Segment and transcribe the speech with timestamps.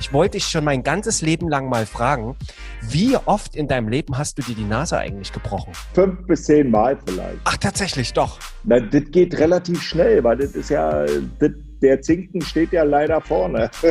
[0.00, 2.34] Ich wollte dich schon mein ganzes Leben lang mal fragen,
[2.80, 5.74] wie oft in deinem Leben hast du dir die Nase eigentlich gebrochen?
[5.92, 7.38] Fünf bis zehn Mal vielleicht.
[7.44, 8.38] Ach, tatsächlich, doch.
[8.64, 11.04] Na, das geht relativ schnell, weil das ist ja,
[11.38, 11.50] das,
[11.82, 13.70] der Zinken steht ja leider vorne.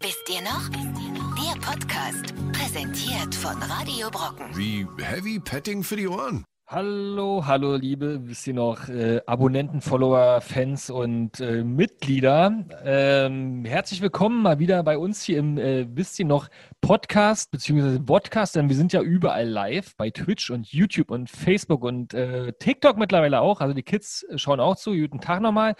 [0.00, 0.68] Wisst ihr noch?
[0.70, 4.46] Der Podcast, präsentiert von Radio Brocken.
[4.54, 6.44] Wie Heavy Petting für die Ohren.
[6.70, 12.66] Hallo, hallo, liebe, wisst ihr noch, äh, Abonnenten, Follower, Fans und äh, Mitglieder.
[12.84, 16.50] Ähm, herzlich willkommen mal wieder bei uns hier im, äh, wisst ihr noch,
[16.82, 21.82] Podcast beziehungsweise Podcast, denn wir sind ja überall live bei Twitch und YouTube und Facebook
[21.82, 23.60] und äh, TikTok mittlerweile auch.
[23.60, 24.92] Also die Kids schauen auch zu.
[24.92, 25.74] Guten Tag nochmal.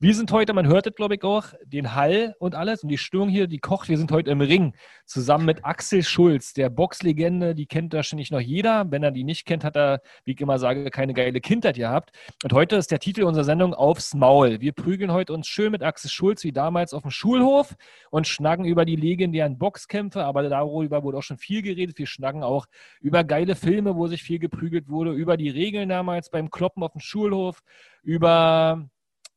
[0.00, 2.98] Wir sind heute, man hört es glaube ich auch, den Hall und alles und die
[2.98, 3.88] Stimmung hier, die kocht.
[3.88, 4.74] Wir sind heute im Ring
[5.06, 7.54] zusammen mit Axel Schulz, der Boxlegende.
[7.54, 8.90] Die kennt wahrscheinlich noch jeder.
[8.90, 12.10] Wenn er die nicht kennt, hat er, wie ich immer sage, keine geile Kindheit gehabt.
[12.42, 14.60] Und heute ist der Titel unserer Sendung Aufs Maul.
[14.60, 17.76] Wir prügeln heute uns schön mit Axel Schulz wie damals auf dem Schulhof
[18.10, 21.96] und schnacken über die legendären Boxkämpfe, aber darüber wurde auch schon viel geredet.
[21.98, 22.66] Wir schnacken auch
[23.00, 26.92] über geile Filme, wo sich viel geprügelt wurde, über die Regeln damals beim Kloppen auf
[26.92, 27.60] dem Schulhof,
[28.02, 28.84] über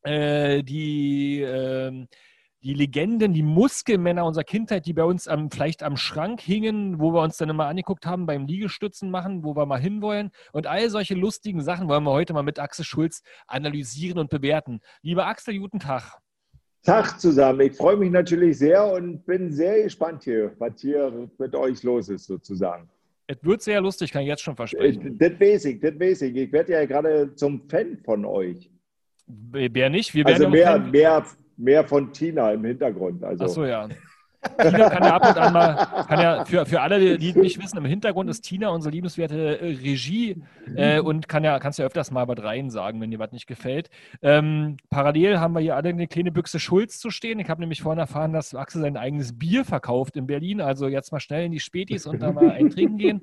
[0.02, 2.06] äh, die, äh,
[2.62, 7.12] die Legenden, die Muskelmänner unserer Kindheit, die bei uns am, vielleicht am Schrank hingen, wo
[7.12, 10.30] wir uns dann immer angeguckt haben beim Liegestützen machen, wo wir mal hinwollen.
[10.52, 14.80] Und all solche lustigen Sachen wollen wir heute mal mit Axel Schulz analysieren und bewerten.
[15.02, 16.18] Lieber Axel, guten Tag.
[16.82, 17.60] Tag zusammen.
[17.60, 22.08] Ich freue mich natürlich sehr und bin sehr gespannt hier, was hier mit euch los
[22.08, 22.88] ist, sozusagen.
[23.26, 25.16] Es wird sehr lustig, kann ich jetzt schon versprechen.
[25.18, 26.36] Das weiß ich, das weiß ich.
[26.36, 28.70] Ich werde ja gerade zum Fan von euch.
[29.26, 30.14] Wer nicht?
[30.14, 31.26] Wir Also werden mehr, ja mehr,
[31.60, 33.22] mehr von Tina im Hintergrund.
[33.22, 33.44] Also.
[33.44, 33.88] Achso, ja.
[34.58, 37.76] Tina kann ja ab und an mal, kann ja für, für alle, die nicht wissen,
[37.76, 40.42] im Hintergrund ist Tina unsere liebenswerte äh, Regie
[40.76, 43.46] äh, und kann ja, kannst ja öfters mal was rein sagen, wenn dir was nicht
[43.46, 43.90] gefällt.
[44.22, 47.38] Ähm, parallel haben wir hier alle eine kleine Büchse Schulz zu stehen.
[47.38, 50.62] Ich habe nämlich vorhin erfahren, dass Axel sein eigenes Bier verkauft in Berlin.
[50.62, 53.20] Also jetzt mal schnell in die Spätis und da mal ein Trinken gehen.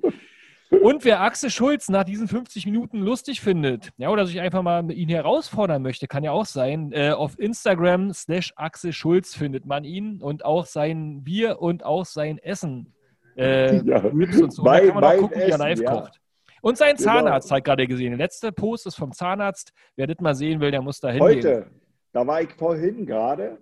[0.70, 4.92] Und wer Axel Schulz nach diesen 50 Minuten lustig findet, ja, oder sich einfach mal
[4.92, 6.92] ihn herausfordern möchte, kann ja auch sein.
[6.92, 12.06] Äh, auf Instagram slash Axel Schulz findet man ihn und auch sein Bier und auch
[12.06, 12.94] sein Essen.
[13.38, 14.00] Äh, Ja.
[14.00, 14.64] Rips und so.
[14.64, 15.92] Mein- da kann man gucken, wie er Essen, live ja.
[15.92, 16.20] kocht.
[16.62, 17.10] Und sein Genau.
[17.12, 18.10] Zahnarzt hat gerade gesehen.
[18.10, 19.72] Der letzte Post ist vom Zahnarzt.
[19.96, 21.22] Wer das mal sehen will, der muss da hingehen.
[21.38, 21.68] Heute,
[22.12, 23.60] da war ich vorhin gerade,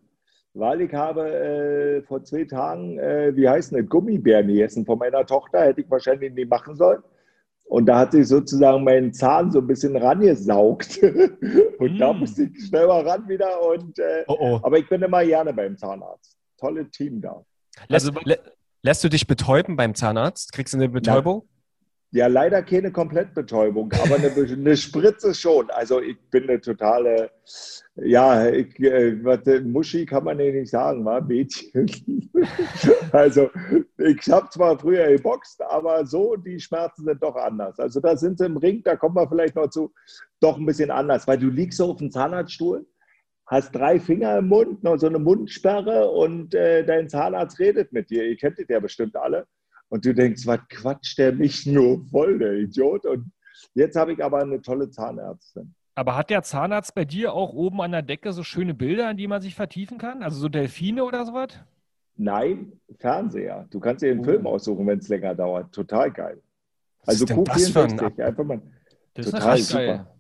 [0.55, 5.25] weil ich habe äh, vor zwei Tagen, äh, wie heißt das, Gummibären gegessen von meiner
[5.25, 7.01] Tochter, hätte ich wahrscheinlich nie machen sollen.
[7.67, 10.99] Und da hat sich sozusagen mein Zahn so ein bisschen rangesaugt.
[11.79, 12.19] und da Mm.
[12.19, 13.61] musste ich schnell mal ran wieder.
[13.67, 14.59] Und, äh, Oh oh.
[14.63, 16.37] aber ich bin immer gerne beim Zahnarzt.
[16.59, 17.43] Tolle Team da.
[17.87, 18.35] Lässt, Also- lä
[18.83, 20.53] lässt du dich betäuben beim Zahnarzt?
[20.53, 21.47] Kriegst du eine Betäubung?
[22.15, 25.69] Ja, leider keine Komplettbetäubung, aber eine, eine Spritze schon.
[25.71, 27.29] Also ich bin eine totale,
[27.97, 31.91] ja, ich, äh, warte, Muschi kann man ja nicht sagen, war Mädchen.
[33.11, 33.49] Also
[33.97, 37.79] ich habe zwar früher geboxt, aber so, die Schmerzen sind doch anders.
[37.79, 39.93] Also da sind sie im Ring, da kommen wir vielleicht noch zu,
[40.39, 42.85] doch ein bisschen anders, weil du liegst so auf dem Zahnarztstuhl,
[43.47, 48.09] hast drei Finger im Mund, noch so eine Mundsperre und äh, dein Zahnarzt redet mit
[48.09, 48.25] dir.
[48.25, 49.47] Ihr kennt das ja bestimmt alle.
[49.89, 53.05] Und du denkst, was quatscht der mich nur voll, der Idiot?
[53.05, 53.31] Und
[53.73, 55.73] jetzt habe ich aber eine tolle Zahnärztin.
[55.93, 59.17] Aber hat der Zahnarzt bei dir auch oben an der Decke so schöne Bilder, in
[59.17, 60.23] die man sich vertiefen kann?
[60.23, 61.49] Also so Delfine oder sowas?
[62.17, 63.67] Nein, Fernseher.
[63.69, 64.23] Du kannst dir einen Oh.
[64.23, 65.73] Film aussuchen, wenn es länger dauert.
[65.73, 66.41] Total geil.
[67.05, 68.61] Was Also ist denn das für ein Q64, einfach mal.
[69.13, 70.11] Das Total ist super.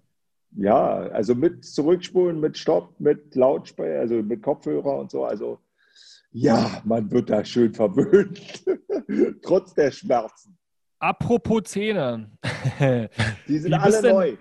[0.57, 5.25] Ja, also mit Zurückspulen, mit Stopp, mit Lautsprecher, also mit Kopfhörer und so.
[5.25, 5.59] Also
[6.37, 8.41] ja, man wird da schön verwöhnt,
[9.41, 10.57] trotz der Schmerzen.
[10.99, 12.29] Apropos Zähne.
[13.47, 14.37] Die sind alle denn- neu.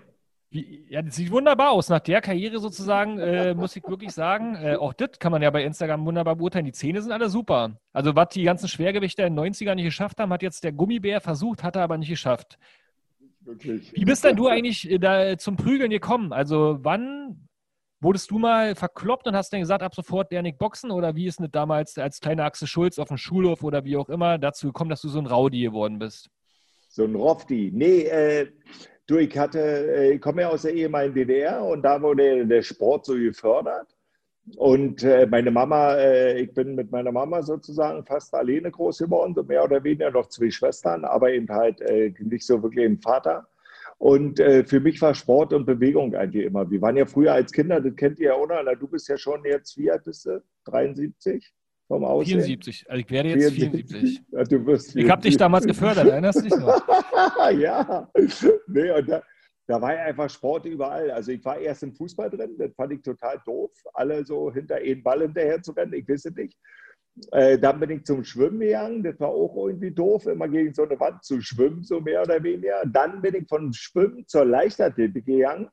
[0.51, 1.89] Wie, ja, das sieht wunderbar aus.
[1.89, 5.51] Nach der Karriere sozusagen, äh, muss ich wirklich sagen, äh, auch das kann man ja
[5.51, 6.65] bei Instagram wunderbar beurteilen.
[6.65, 7.81] Die Zähne sind alle super.
[7.93, 11.21] Also, was die ganzen Schwergewichte in den 90ern nicht geschafft haben, hat jetzt der Gummibär
[11.21, 12.57] versucht, hat er aber nicht geschafft.
[13.41, 13.93] Wirklich.
[13.95, 16.33] Wie bist denn du eigentlich äh, da zum Prügeln gekommen?
[16.33, 17.49] Also, wann
[18.05, 20.91] wurdest du mal verkloppt und hast dann gesagt, ab sofort lerne ich Boxen?
[20.91, 24.09] Oder wie ist denn damals als kleiner Axel Schulz auf dem Schulhof oder wie auch
[24.09, 26.31] immer dazu gekommen, dass du so ein Rowdy geworden bist?
[26.89, 27.73] So ein Rofti.
[27.75, 28.47] Nee, äh,
[29.07, 32.63] du, ich hatte, äh, ich komme ja aus der ehemaligen DDR und da wurde der
[32.63, 33.89] Sport so gefördert.
[34.57, 39.35] Und äh, meine Mama, äh, ich bin mit meiner Mama sozusagen fast alleine groß geworden,
[39.35, 43.01] so mehr oder weniger noch zwei Schwestern, aber eben halt äh, nicht so wirklich ein
[43.01, 43.49] Vater.
[44.05, 46.71] Und äh, für mich war Sport und Bewegung eigentlich immer.
[46.71, 48.63] Wir waren ja früher als Kinder, das kennt ihr ja, oder?
[48.63, 50.45] Na, du bist ja schon jetzt, wie alt bist du?
[50.67, 51.51] 73
[51.89, 52.43] vom Aussehen?
[52.43, 52.85] 74.
[52.91, 54.21] Also, ich werde jetzt 74.
[54.31, 55.37] Ja, du wirst Ich habe dich 74.
[55.39, 56.87] damals gefördert, erinnerst du dich noch?
[57.59, 58.11] ja,
[58.67, 59.23] nee, und da,
[59.69, 61.11] da war ja einfach Sport überall.
[61.11, 64.75] Also ich war erst im Fußball drin, das fand ich total doof, alle so hinter
[64.75, 66.59] einen Ball hinterher zu rennen, ich wisse nicht.
[67.31, 69.03] Äh, dann bin ich zum Schwimmen gegangen.
[69.03, 72.43] Das war auch irgendwie doof, immer gegen so eine Wand zu schwimmen, so mehr oder
[72.43, 72.83] weniger.
[72.87, 75.69] Dann bin ich von Schwimmen zur Leichtathletik gegangen.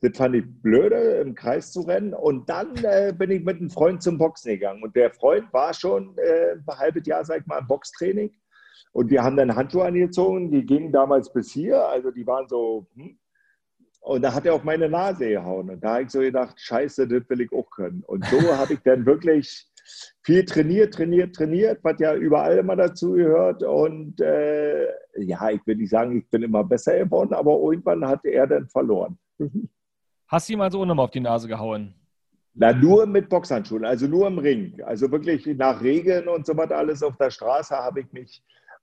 [0.00, 2.12] Das fand ich blöde, im Kreis zu rennen.
[2.12, 4.82] Und dann äh, bin ich mit einem Freund zum Boxen gegangen.
[4.82, 8.32] Und der Freund war schon äh, ein halbes Jahr, sag ich mal, im Boxtraining.
[8.92, 11.86] Und wir haben dann Handschuhe angezogen, die gingen damals bis hier.
[11.86, 13.18] Also die waren so, hm.
[14.00, 15.70] Und da hat er auf meine Nase gehauen.
[15.70, 18.02] Und da habe ich so gedacht, scheiße, das will ich auch können.
[18.06, 19.66] Und so habe ich dann wirklich
[20.22, 23.62] viel trainiert, trainiert, trainiert, was ja überall immer dazu gehört.
[23.62, 24.86] Und äh,
[25.16, 28.68] ja, ich will nicht sagen, ich bin immer besser geworden, aber irgendwann hat er dann
[28.68, 29.18] verloren.
[30.28, 31.94] Hast du ihm also auch nochmal auf die Nase gehauen?
[32.54, 34.80] Na, nur mit Boxhandschuhen, also nur im Ring.
[34.84, 38.42] Also wirklich nach Regeln und so was alles auf der Straße habe ich mich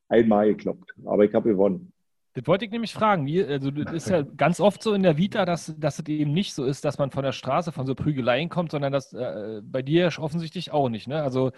[0.10, 0.94] einmal gekloppt.
[1.06, 1.92] Aber ich habe gewonnen.
[2.34, 3.26] Das wollte ich nämlich fragen.
[3.26, 6.32] Wie, also das ist ja ganz oft so in der Vita, dass, dass es eben
[6.32, 9.62] nicht so ist, dass man von der Straße von so Prügeleien kommt, sondern das äh,
[9.64, 11.08] bei dir offensichtlich auch nicht.
[11.08, 11.22] Ne?
[11.22, 11.52] Also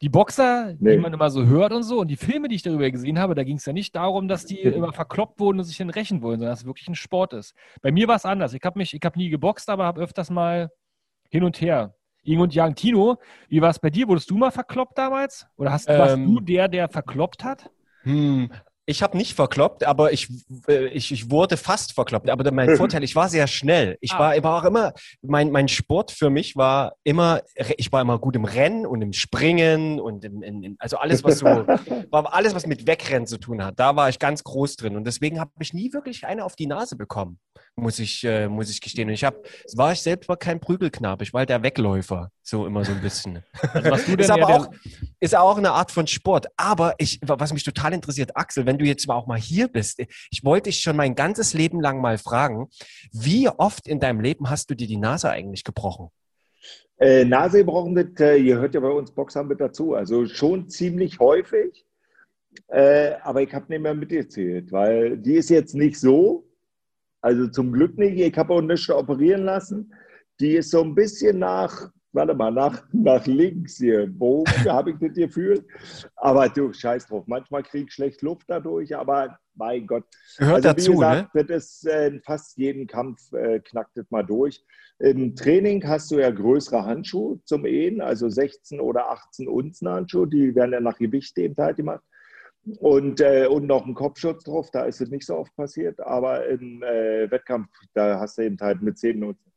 [0.00, 0.92] die Boxer, nee.
[0.92, 3.34] die man immer so hört und so, und die Filme, die ich darüber gesehen habe,
[3.34, 6.22] da ging es ja nicht darum, dass die immer verkloppt wurden und sich dann rächen
[6.22, 7.54] wollen, sondern dass es wirklich ein Sport ist.
[7.82, 8.54] Bei mir war es anders.
[8.54, 10.70] Ich habe mich, ich habe nie geboxt, aber habe öfters mal
[11.30, 11.94] hin und her.
[12.24, 12.74] Yin und Yang.
[12.74, 13.18] Tino,
[13.48, 14.08] wie war es bei dir?
[14.08, 15.46] Wurdest du mal verkloppt damals?
[15.56, 17.70] Oder hast, ähm, warst du der, der verkloppt hat?
[18.02, 18.50] Hm,
[18.86, 20.28] ich habe nicht verkloppt, aber ich,
[20.68, 22.28] äh, ich, ich wurde fast verkloppt.
[22.28, 23.96] Aber mein Vorteil, ich war sehr schnell.
[24.00, 24.18] Ich ah.
[24.18, 24.92] war, ich war auch immer,
[25.22, 27.40] mein, mein Sport für mich war immer,
[27.76, 31.38] ich war immer gut im Rennen und im Springen und im, in, also alles, was
[31.38, 31.46] so,
[32.10, 33.78] war alles, was mit Wegrennen zu tun hat.
[33.78, 34.96] Da war ich ganz groß drin.
[34.96, 37.38] Und deswegen habe ich nie wirklich eine auf die Nase bekommen,
[37.76, 39.08] muss ich, äh, muss ich gestehen.
[39.08, 39.42] Und ich habe,
[39.74, 42.30] war ich selbst war kein Prügelknabe, ich war halt der Wegläufer.
[42.42, 43.42] So immer so ein bisschen.
[43.72, 44.70] Also ist aber auch,
[45.20, 46.46] ist auch eine Art von Sport.
[46.56, 50.00] Aber ich, was mich total interessiert, Axel, wenn du jetzt auch mal hier bist,
[50.30, 52.68] ich wollte dich schon mein ganzes Leben lang mal fragen,
[53.12, 56.08] wie oft in deinem Leben hast du dir die Nase eigentlich gebrochen?
[56.98, 60.68] Äh, Nase gebrochen, das, äh, ihr hört ja bei uns Boxern mit dazu, also schon
[60.68, 61.84] ziemlich häufig.
[62.68, 66.46] Äh, aber ich habe nicht mehr mitgezählt, weil die ist jetzt nicht so,
[67.24, 69.92] also zum Glück nicht, ich habe auch nicht operieren lassen.
[70.40, 74.96] Die ist so ein bisschen nach warte mal, nach, nach links hier, Bogen, habe ich
[74.98, 75.64] das Gefühl.
[76.16, 80.04] Aber du, scheiß drauf, manchmal kriege ich schlecht Luft dadurch, aber mein Gott.
[80.38, 81.44] Gehört also, dazu, gesagt, ne?
[81.44, 84.64] Das ist äh, fast jeden Kampf äh, knackt das mal durch.
[85.00, 90.28] Im Training hast du ja größere Handschuhe zum Ehen, also 16 oder 18 Unzen Handschuhe,
[90.28, 92.02] die werden ja nach Gewicht eben halt gemacht.
[92.78, 96.46] Und, äh, und noch ein Kopfschutz drauf, da ist es nicht so oft passiert, aber
[96.46, 99.54] im äh, Wettkampf, da hast du eben halt mit 10 Unzen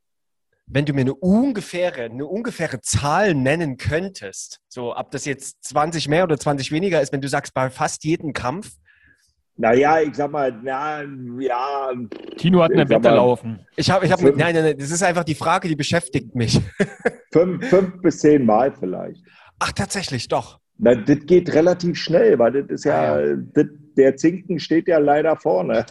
[0.67, 6.09] wenn du mir eine ungefähre, eine ungefähre Zahl nennen könntest, so ob das jetzt 20
[6.09, 8.71] mehr oder 20 weniger ist, wenn du sagst, bei fast jedem Kampf.
[9.55, 11.01] Naja, ich sag mal, na,
[11.39, 11.91] ja.
[12.37, 13.65] Tino hat eine Wette laufen.
[13.75, 16.59] Ich habe, ich habe, nein, nein, nein, das ist einfach die Frage, die beschäftigt mich.
[17.31, 19.23] fünf, fünf bis zehn Mal vielleicht.
[19.57, 20.59] Ach, tatsächlich, doch.
[20.79, 23.35] Na, das geht relativ schnell, weil das ist ja, ah, ja.
[23.53, 23.65] Das,
[23.97, 25.85] der Zinken steht ja leider vorne.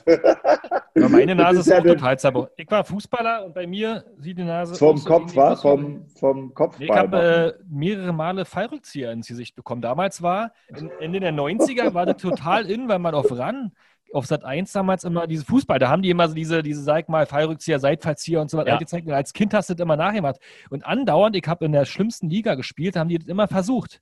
[0.98, 2.50] Ja, meine Nase ist, ist ja auch total zerbrochen.
[2.56, 6.54] Ich war Fußballer und bei mir sieht die Nase vom Kopf so war, vom, vom
[6.54, 6.78] Kopf.
[6.78, 9.82] Nee, ich habe äh, mehrere Male Fallrückzieher ins Gesicht bekommen.
[9.82, 10.52] Damals war
[11.00, 13.72] Ende der 90er war das total in, weil man auf ran
[14.12, 17.08] auf Sat 1 damals immer diese Fußball, da haben die immer so diese, diese sag
[17.08, 18.78] mal, Fallrückzieher, Seitfallzieher und so weiter ja.
[18.78, 19.06] gezeigt.
[19.06, 20.36] Und als Kind hast du das immer nachgemacht.
[20.70, 24.00] Und andauernd, ich habe in der schlimmsten Liga gespielt, haben die das immer versucht.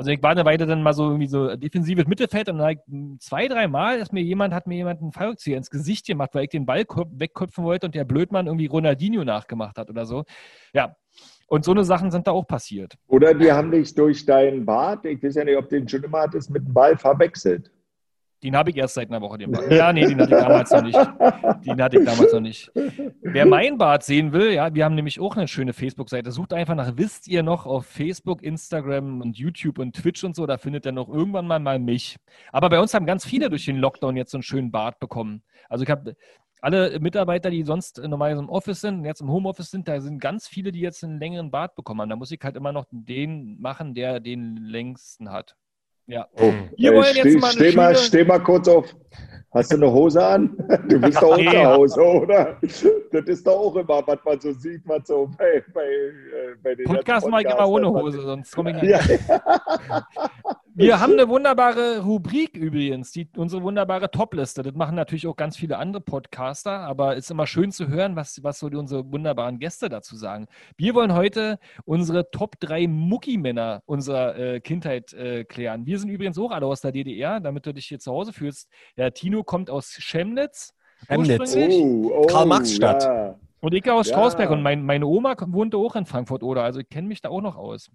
[0.00, 3.48] Also ich war eine Weile dann mal so irgendwie so defensives Mittelfeld und dann zwei,
[3.48, 6.48] drei Mal ist mir jemand, hat mir jemand einen Fallrückzieher ins Gesicht gemacht, weil ich
[6.48, 10.24] den Ball wegköpfen wollte und der Blödmann irgendwie Ronaldinho nachgemacht hat oder so.
[10.72, 10.96] Ja.
[11.48, 12.94] Und so eine Sachen sind da auch passiert.
[13.08, 16.20] Oder die haben dich durch deinen Bart, ich weiß ja nicht, ob den schon immer
[16.20, 17.70] hattest, mit dem Ball verwechselt.
[18.42, 19.70] Den habe ich erst seit einer Woche, den Bart.
[19.70, 20.98] Ja, nee, den hatte ich damals noch nicht.
[21.66, 22.72] Den hatte ich damals noch nicht.
[23.20, 26.32] Wer mein Bart sehen will, ja, wir haben nämlich auch eine schöne Facebook-Seite.
[26.32, 30.46] Sucht einfach nach, wisst ihr noch, auf Facebook, Instagram und YouTube und Twitch und so,
[30.46, 32.16] da findet ihr noch irgendwann mal, mal mich.
[32.52, 35.42] Aber bei uns haben ganz viele durch den Lockdown jetzt so einen schönen Bart bekommen.
[35.68, 36.16] Also ich habe
[36.62, 40.46] alle Mitarbeiter, die sonst normalerweise im Office sind jetzt im Homeoffice sind, da sind ganz
[40.46, 42.10] viele, die jetzt einen längeren Bart bekommen haben.
[42.10, 45.56] Da muss ich halt immer noch den machen, der den längsten hat.
[46.10, 46.26] Ja.
[46.40, 46.52] Oh.
[46.76, 48.94] Wir wollen steh, jetzt mal, steh, mal steh mal kurz auf.
[49.52, 50.56] Hast du eine Hose an?
[50.88, 52.58] Du bist doch unter Hause, oder?
[52.60, 56.74] Das ist doch auch immer, was man so sieht, was so bei, bei, äh, bei
[56.74, 58.90] den Podcast mache ich immer ohne Hose, sonst komme ich nicht.
[58.90, 59.00] Ja.
[60.80, 64.62] Wir haben eine wunderbare Rubrik übrigens, die, unsere wunderbare Topliste.
[64.62, 68.16] Das machen natürlich auch ganz viele andere Podcaster, aber es ist immer schön zu hören,
[68.16, 70.46] was, was so die, unsere wunderbaren Gäste dazu sagen.
[70.78, 75.84] Wir wollen heute unsere Top 3 Muckimänner unserer äh, Kindheit äh, klären.
[75.84, 78.70] Wir sind übrigens auch alle aus der DDR, damit du dich hier zu Hause fühlst.
[78.96, 80.72] Der Tino kommt aus Chemnitz.
[81.06, 81.54] Chemnitz.
[81.56, 83.02] Oh, oh, Karl-Marx-Stadt.
[83.02, 83.38] Ja.
[83.60, 84.56] Und ich aus Strausberg ja.
[84.56, 87.42] und mein, meine Oma wohnte auch in Frankfurt oder, also ich kenne mich da auch
[87.42, 87.90] noch aus.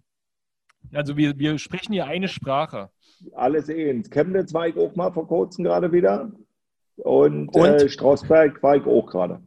[0.94, 2.90] Also wir, wir sprechen hier eine Sprache.
[3.34, 4.10] Alles eins.
[4.10, 6.32] Chemnitz war ich auch mal vor kurzem gerade wieder.
[6.98, 7.66] Und, Und?
[7.66, 9.42] Äh, Strausberg war ich auch gerade.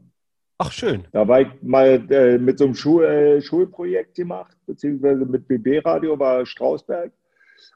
[0.59, 1.07] Ach, schön.
[1.13, 6.19] Da war ich mal äh, mit so einem Schul, äh, Schulprojekt gemacht, beziehungsweise mit BB-Radio
[6.19, 7.13] war Strausberg.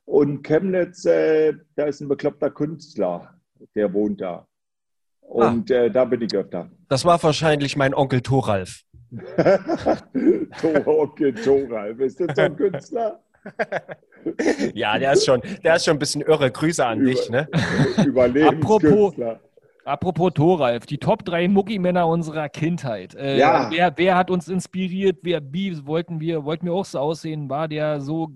[0.05, 3.35] Und Chemnitz, äh, da ist ein bekloppter Künstler,
[3.75, 4.47] der wohnt da.
[5.21, 6.71] Und äh, da bin ich öfter.
[6.89, 8.83] Das war wahrscheinlich mein Onkel Thoralf.
[10.61, 12.01] Tor, okay, Toralf.
[12.01, 13.23] Ist das so ein Künstler?
[14.75, 16.51] Ja, der ist schon, der ist schon ein bisschen irre.
[16.51, 17.49] Grüße an dich, ne?
[18.07, 19.41] Überlebenskünstler.
[19.85, 23.17] Apropos Thoralf, die Top 3 Muckimänner unserer Kindheit.
[23.17, 23.67] Äh, Ja.
[23.71, 25.19] wer, wer hat uns inspiriert?
[25.23, 27.51] Wer, wie wollten wir, wollten wir auch so aussehen?
[27.51, 28.31] War der so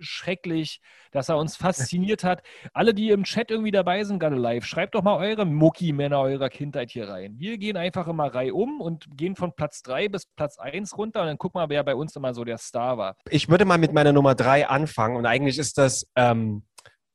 [0.00, 1.56] schrecklich, dass er uns
[1.96, 2.42] fasziniert hat?
[2.72, 6.48] Alle, die im Chat irgendwie dabei sind, gerade live, schreibt doch mal eure Muckimänner eurer
[6.48, 7.34] Kindheit hier rein.
[7.38, 11.20] Wir gehen einfach immer Reihe um und gehen von Platz 3 bis Platz 1 runter
[11.22, 13.16] und dann guck mal, wer bei uns immer so der Star war.
[13.30, 16.64] Ich würde mal mit meiner Nummer drei anfangen und eigentlich ist das, ähm,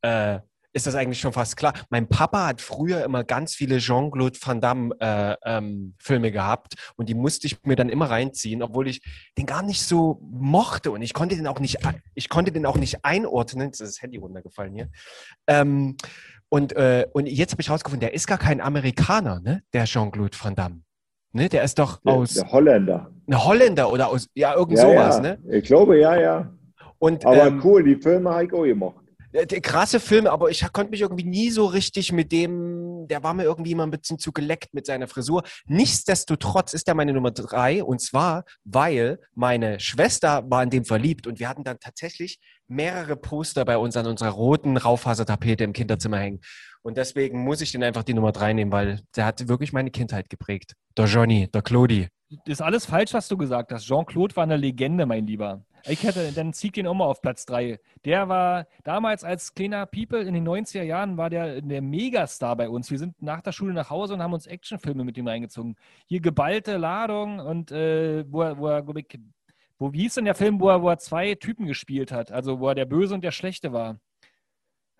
[0.01, 0.39] äh,
[0.73, 1.73] ist das eigentlich schon fast klar.
[1.89, 7.09] Mein Papa hat früher immer ganz viele Jean-Claude Van Damme äh, ähm, Filme gehabt und
[7.09, 9.01] die musste ich mir dann immer reinziehen, obwohl ich
[9.37, 11.77] den gar nicht so mochte und ich konnte den auch nicht,
[12.15, 13.67] ich konnte den auch nicht einordnen.
[13.67, 14.89] Jetzt ist das Handy runtergefallen hier.
[15.47, 15.95] Ähm,
[16.49, 19.63] und, äh, und jetzt habe ich rausgefunden, der ist gar kein Amerikaner, ne?
[19.73, 20.81] Der Jean-Claude Van Damme.
[21.31, 21.49] Ne?
[21.49, 23.11] Der ist doch aus der Holländer.
[23.27, 25.21] ein Holländer oder aus ja irgend Ja, sowas, ja.
[25.21, 25.39] ne?
[25.51, 26.53] Ich glaube, ja, ja.
[26.99, 29.02] Und Aber ähm, cool, die Filme habe ich auch gemacht.
[29.33, 33.33] Der krasse Film, aber ich konnte mich irgendwie nie so richtig mit dem, der war
[33.33, 35.41] mir irgendwie immer ein bisschen zu geleckt mit seiner Frisur.
[35.65, 41.25] Nichtsdestotrotz ist er meine Nummer drei und zwar, weil meine Schwester war in dem verliebt
[41.25, 46.19] und wir hatten dann tatsächlich mehrere Poster bei uns an unserer roten Raufasertapete im Kinderzimmer
[46.19, 46.39] hängen.
[46.83, 49.89] Und deswegen muss ich den einfach die Nummer drei nehmen, weil der hat wirklich meine
[49.89, 50.73] Kindheit geprägt.
[50.97, 52.09] Der Johnny, der Claudi.
[52.45, 53.85] Ist alles falsch, was du gesagt hast.
[53.85, 55.63] Jean-Claude war eine Legende, mein Lieber.
[55.85, 57.79] Ich hätte, dann zieh ich den auch mal auf Platz 3.
[58.05, 62.69] Der war damals als kleiner People in den 90er Jahren war der, der Megastar bei
[62.69, 62.89] uns.
[62.89, 65.75] Wir sind nach der Schule nach Hause und haben uns Actionfilme mit ihm reingezogen.
[66.07, 68.87] Hier geballte Ladung und äh, wo er, wo er,
[69.77, 72.31] wo, wie hieß denn der Film, wo er, wo er zwei Typen gespielt hat?
[72.31, 73.99] Also wo er der Böse und der Schlechte war.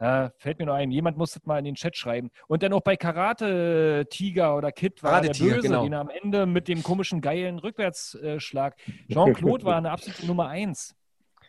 [0.03, 0.91] Ja, fällt mir noch ein.
[0.91, 2.29] Jemand muss das mal in den Chat schreiben.
[2.48, 5.83] Und dann auch bei Karate Tiger oder Kid war Karate der Tiger, Böse, genau.
[5.83, 8.75] den am Ende mit dem komischen geilen Rückwärtsschlag.
[9.10, 10.93] Jean-Claude war eine absolute Nummer eins.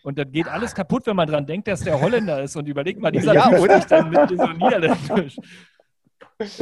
[0.04, 2.54] Und das geht alles kaputt, wenn man dran denkt, dass der Holländer ist.
[2.54, 5.37] Und überlegt mal, dieser Ja, Typ dann mit so Niederländisch.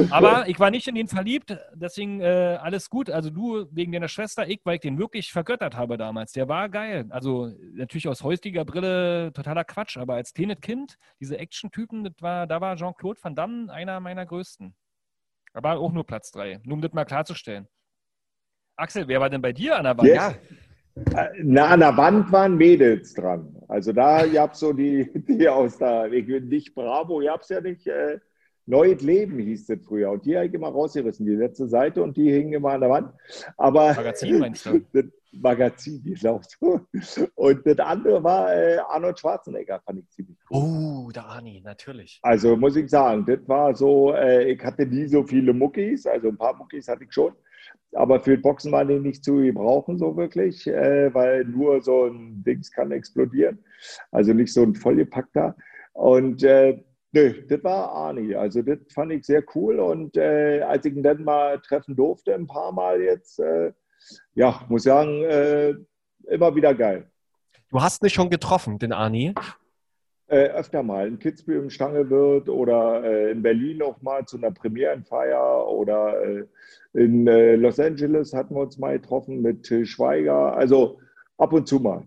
[0.09, 3.09] Aber ich war nicht in ihn verliebt, deswegen äh, alles gut.
[3.09, 6.31] Also du wegen deiner Schwester, ich, weil ich den wirklich vergöttert habe damals.
[6.33, 7.05] Der war geil.
[7.09, 12.61] Also natürlich aus häuslicher Brille totaler Quatsch, aber als kleines Kind, diese Action-Typen, war, da
[12.61, 14.73] war Jean-Claude Van Damme einer meiner größten.
[15.53, 17.67] Aber auch nur Platz drei, nur um das mal klarzustellen.
[18.75, 20.09] Axel, wer war denn bei dir an der Wand?
[20.09, 20.33] Ja.
[21.41, 23.55] Na, an der Wand waren Mädels dran.
[23.67, 27.49] Also da gab es so die, die aus der, ich will nicht Bravo, gab es
[27.49, 27.87] ja nicht.
[27.87, 28.19] Äh,
[28.65, 30.11] Neues Leben hieß das früher.
[30.11, 32.89] Und die habe ich immer rausgerissen, die letzte Seite, und die hingen immer an der
[32.89, 33.13] Wand.
[33.57, 34.79] Aber Magazin meinst du?
[34.93, 36.81] das Magazin, genau so.
[37.35, 41.05] Und das andere war äh, Arnold Schwarzenegger, fand ich ziemlich cool.
[41.07, 42.19] Oh, der Arni, natürlich.
[42.21, 46.29] Also muss ich sagen, das war so, äh, ich hatte nie so viele Muckis, also
[46.29, 47.33] ein paar Muckis hatte ich schon.
[47.95, 52.43] Aber für Boxen waren die nicht zu gebrauchen, so wirklich, äh, weil nur so ein
[52.43, 53.59] Dings kann explodieren.
[54.11, 55.55] Also nicht so ein vollgepackter.
[55.93, 58.35] Und äh, nö, das war Arni.
[58.35, 59.79] Also das fand ich sehr cool.
[59.79, 63.71] Und äh, als ich ihn dann mal treffen durfte, ein paar Mal jetzt, äh,
[64.35, 65.75] ja, muss sagen, äh,
[66.27, 67.09] immer wieder geil.
[67.69, 69.33] Du hast mich schon getroffen, den Arni.
[70.27, 71.07] Äh, öfter mal.
[71.07, 76.45] In Kitzbühel im Stangewirt oder äh, in Berlin auch mal zu einer Premierenfeier oder äh,
[76.93, 80.55] in Los Angeles hatten wir uns mal getroffen mit Schweiger.
[80.55, 80.99] Also
[81.37, 82.03] ab und zu mal.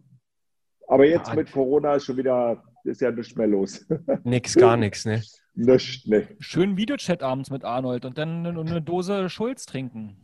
[0.87, 3.87] Aber jetzt mit Corona ist schon wieder, ist ja nichts mehr los.
[4.25, 5.23] Nix, gar nichts, ne?
[5.55, 6.29] nichts, ne.
[6.41, 10.17] Schön Videochat abends mit Arnold und dann eine, Dose Schulz trinken.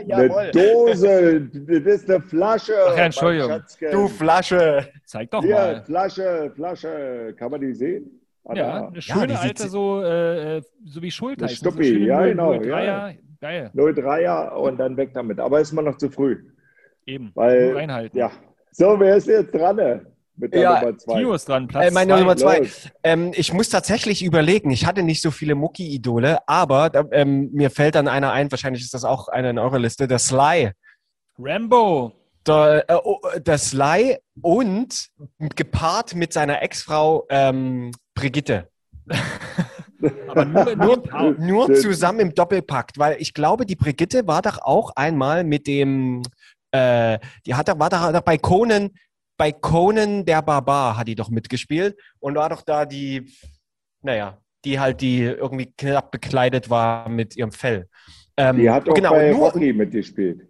[0.10, 2.74] Eine Dose, das ist eine Flasche.
[2.88, 3.62] Ach ja, Entschuldigung.
[3.92, 4.88] Du Flasche!
[5.06, 5.84] Zeig doch Hier, mal.
[5.86, 7.36] Flasche, Flasche.
[7.38, 8.10] Kann man die sehen?
[8.46, 11.50] Ah, Ja, eine schöne sieht alte, so, äh, äh, so wie Schuld Eine.
[11.50, 13.16] So Stuppi, schöne ja, 0- genau, 03er.
[13.40, 15.40] Geil, 03er und dann weg damit.
[15.40, 16.38] Aber ist mal noch zu früh.
[17.06, 17.32] eben.
[17.36, 18.18] Weil- Nur reinhalten.
[18.18, 18.32] Ja.
[18.72, 20.08] So, wer ist jetzt dran?
[20.40, 21.18] Mit der Ja, Nummer zwei.
[21.20, 22.20] Tino ist dran, Platz Äh, meine zwei.
[22.20, 22.70] Nummer zwei.
[23.04, 24.72] Ähm, ich muss tatsächlich überlegen.
[24.72, 28.94] Ich hatte nicht so viele Mucki-Idole, aber ähm, mir fällt dann einer ein, wahrscheinlich ist
[28.94, 30.72] das auch einer in eurer Liste, der Sly.
[31.38, 32.14] Rambo.
[32.48, 35.10] Der, äh, oh, der Sly und
[35.56, 38.70] gepaart mit seiner Ex-Frau ähm, Brigitte.
[40.30, 41.36] Aber nur, nur.
[41.38, 46.22] Nur zusammen im Doppelpakt, weil ich glaube, die Brigitte war doch auch einmal mit dem,
[46.72, 48.92] äh, die hat, doch- war doch, doch bei Conan
[49.40, 53.32] bei Conan der Barbar hat die doch mitgespielt und war doch da die,
[54.04, 57.88] naja, die halt, die irgendwie knapp bekleidet war mit ihrem Fell.
[58.36, 60.42] Ähm, Die hat auch genau, bei nur, Rocky mitgespielt.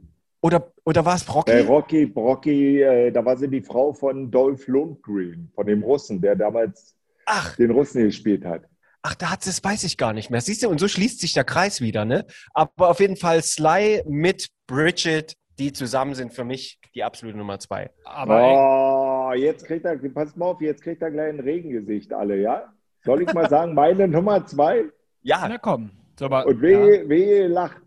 [0.41, 1.51] oder, oder war es Rocky?
[1.51, 6.19] Bei Rocky, Rocky, äh, da war sie die Frau von Dolph Lundgren, von dem Russen,
[6.19, 8.63] der damals Ach, den Russen gespielt hat.
[9.03, 10.41] ach, da hat das weiß ich gar nicht mehr.
[10.41, 12.25] Siehst du, und so schließt sich der Kreis wieder, ne?
[12.53, 17.59] Aber auf jeden Fall Sly mit Bridget, die zusammen sind für mich die absolute Nummer
[17.59, 17.91] zwei.
[18.05, 22.37] Aber Oh, jetzt kriegt er, pass mal auf, jetzt kriegt er gleich ein Regengesicht alle,
[22.37, 22.73] ja?
[23.03, 24.85] Soll ich mal sagen, meine Nummer zwei?
[25.21, 25.91] Ja, na komm.
[26.17, 27.81] So, aber, Und wehe, wehe lacht.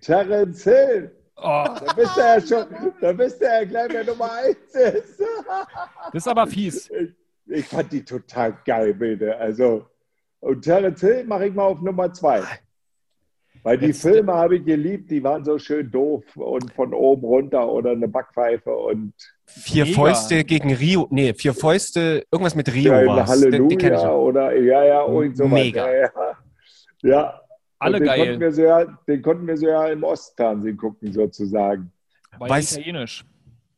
[0.00, 1.10] Terence Hill.
[1.36, 2.66] oh, Da bist du ja schon,
[3.00, 5.20] da bist du ja gleich wer Nummer eins ist.
[6.12, 6.90] das ist aber fies.
[6.90, 7.10] Ich,
[7.46, 9.36] ich fand die total geil, bitte.
[9.36, 9.86] Also,
[10.40, 12.42] und Terence Hill mache ich mal auf Nummer zwei.
[13.64, 17.24] Weil die Jetzt- Filme habe ich geliebt, die waren so schön doof und von oben
[17.24, 19.14] runter oder eine Backpfeife und
[19.46, 19.94] vier Mega.
[19.96, 21.08] Fäuste gegen Rio.
[21.10, 23.30] Nee, vier Fäuste, irgendwas mit Rio ja, war's.
[23.30, 25.90] Halleluja oder ja, ja, und so Mega.
[25.90, 26.10] Ja, ja.
[27.02, 27.40] ja.
[27.78, 28.18] Alle den geil.
[28.18, 31.90] Konnten wir so ja, den konnten wir so ja im Ostfernsehen gucken, sozusagen.
[32.38, 33.24] Bei Weiß- Italienisch.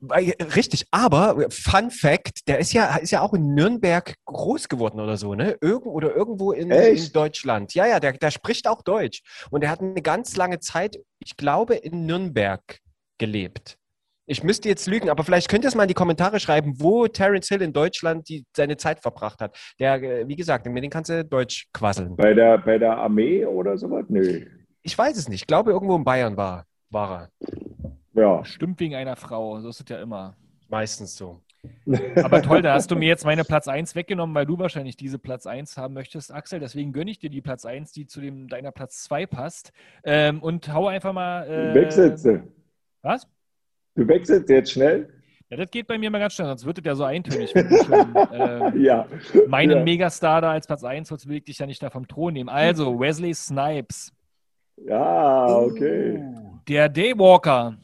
[0.00, 5.00] Weil- Richtig, aber Fun Fact, der ist ja, ist ja auch in Nürnberg groß geworden
[5.00, 5.56] oder so, ne?
[5.60, 7.12] Irgend, oder irgendwo in, in?
[7.12, 7.74] Deutschland.
[7.74, 9.22] Ja, ja, der, der spricht auch Deutsch.
[9.50, 12.60] Und er hat eine ganz lange Zeit, ich glaube, in Nürnberg
[13.18, 13.78] gelebt.
[14.28, 17.06] Ich müsste jetzt lügen, aber vielleicht könnt ihr es mal in die Kommentare schreiben, wo
[17.06, 19.56] Terence Hill in Deutschland die, seine Zeit verbracht hat.
[19.78, 22.16] Der, äh, wie gesagt, mit dem kannst du Deutsch quasseln.
[22.16, 24.04] Bei der, bei der Armee oder sowas?
[24.08, 24.44] Nö.
[24.82, 25.42] Ich weiß es nicht.
[25.42, 27.48] Ich glaube, irgendwo in Bayern war, war er.
[28.16, 28.44] Ja.
[28.44, 29.61] Stimmt wegen einer Frau.
[29.61, 30.35] So ist es ja immer.
[30.68, 31.40] Meistens so.
[32.23, 35.18] Aber toll, da hast du mir jetzt meine Platz 1 weggenommen, weil du wahrscheinlich diese
[35.18, 36.61] Platz 1 haben möchtest, Axel.
[36.61, 39.73] Deswegen gönne ich dir die Platz 1, die zu dem, deiner Platz 2 passt.
[40.04, 41.46] Ähm, und hau einfach mal.
[41.46, 42.25] Du Äh, wechselst.
[42.25, 42.42] du.
[43.02, 43.26] Was?
[43.96, 45.08] Du wechselst jetzt schnell?
[45.50, 47.50] Ja, das geht bei mir mal ganz schnell, sonst wird es ja so eintönig.
[47.50, 49.06] schon, ähm, Ja.
[49.49, 49.85] meinen ja.
[49.85, 52.49] Megastar da als Platz 1, sonst will ich dich ja nicht da vom Thron nehmen.
[52.49, 54.12] Also, Wesley Snipes,
[54.76, 56.22] Ja, okay.
[56.68, 57.76] der Daywalker.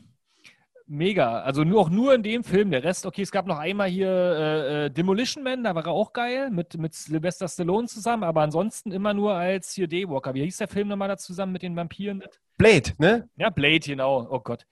[0.86, 1.40] Mega.
[1.42, 2.70] Also nur auch nur in dem Film.
[2.70, 5.92] Der Rest, okay, es gab noch einmal hier äh, äh, Demolition Man, da war er
[5.92, 10.34] auch geil, mit, mit Sylvester Stallone zusammen, aber ansonsten immer nur als hier Daywalker.
[10.34, 12.22] Wie hieß der Film nochmal da zusammen mit den Vampiren?
[12.58, 13.28] Blade, ne?
[13.36, 14.26] Ja, Blade, genau.
[14.30, 14.66] Oh Gott.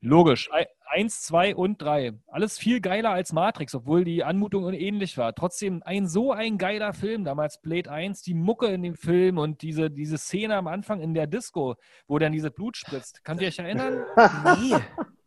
[0.00, 0.50] Logisch.
[0.52, 2.12] Ei- Eins, zwei und drei.
[2.28, 5.34] Alles viel geiler als Matrix, obwohl die Anmutung ähnlich war.
[5.34, 7.24] Trotzdem ein so ein geiler Film.
[7.24, 11.14] Damals Blade 1, die Mucke in dem Film und diese, diese Szene am Anfang in
[11.14, 13.24] der Disco, wo dann dieses Blut spritzt.
[13.24, 14.04] Könnt ihr euch erinnern?
[14.60, 14.76] Nee.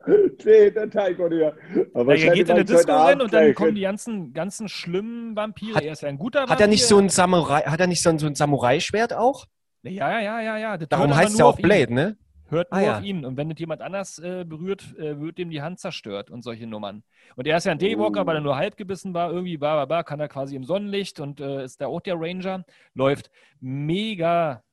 [0.45, 1.53] Nee, der Teig oder ja.
[1.93, 4.69] Aber Ja, er geht in eine war Disco rein und dann kommen die ganzen, ganzen
[4.69, 5.75] schlimmen Vampire.
[5.75, 6.53] Hat- er ist ja ein guter Vampir.
[6.53, 9.45] Hat er nicht so ein Samurai, hat er nicht so ein, so ein Samurai-Schwert auch?
[9.83, 10.77] Ja, ja, ja, ja, ja.
[10.77, 11.63] Das Darum heißt es nur ja auch auf ihn.
[11.63, 12.17] Blade, ne?
[12.49, 12.97] Hört Ah, nur ja.
[12.99, 13.25] auf ihn.
[13.25, 16.65] Und wenn das jemand anders äh, berührt, äh, wird dem die Hand zerstört und solche
[16.65, 17.03] Nummern.
[17.35, 19.31] Und er ist ja ein Daywalker, weil er nur halb gebissen war.
[19.31, 22.15] Irgendwie, ba, ba, ba, kann er quasi im Sonnenlicht und äh, ist da auch der
[22.17, 22.63] Ranger.
[22.93, 24.63] Läuft mega,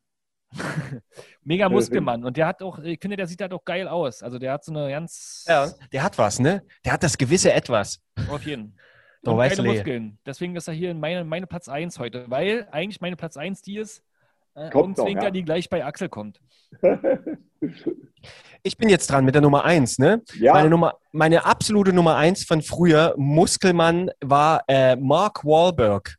[1.45, 2.25] mega Muskelmann.
[2.25, 4.23] Und der hat auch, ich finde, der sieht halt auch geil aus.
[4.23, 5.71] Also der hat so eine ganz, Ja.
[5.93, 6.62] Der hat was, ne?
[6.85, 8.01] Der hat das gewisse Etwas.
[8.29, 8.77] auf jeden
[9.23, 9.62] Du und weißt.
[9.62, 10.19] Muskeln.
[10.27, 12.27] Deswegen ist er hier in meine, meine Platz 1 heute.
[12.29, 14.03] Weil eigentlich meine Platz 1 die ist,
[14.55, 15.31] äh, Kommt Augenzwinker, ja.
[15.31, 16.40] die gleich bei Axel kommt.
[18.67, 20.23] Ich bin jetzt dran mit der Nummer eins, ne?
[20.38, 26.17] Ja, Meine, Nummer, meine absolute Nummer eins von früher, Muskelmann, war äh, Mark Wahlberg.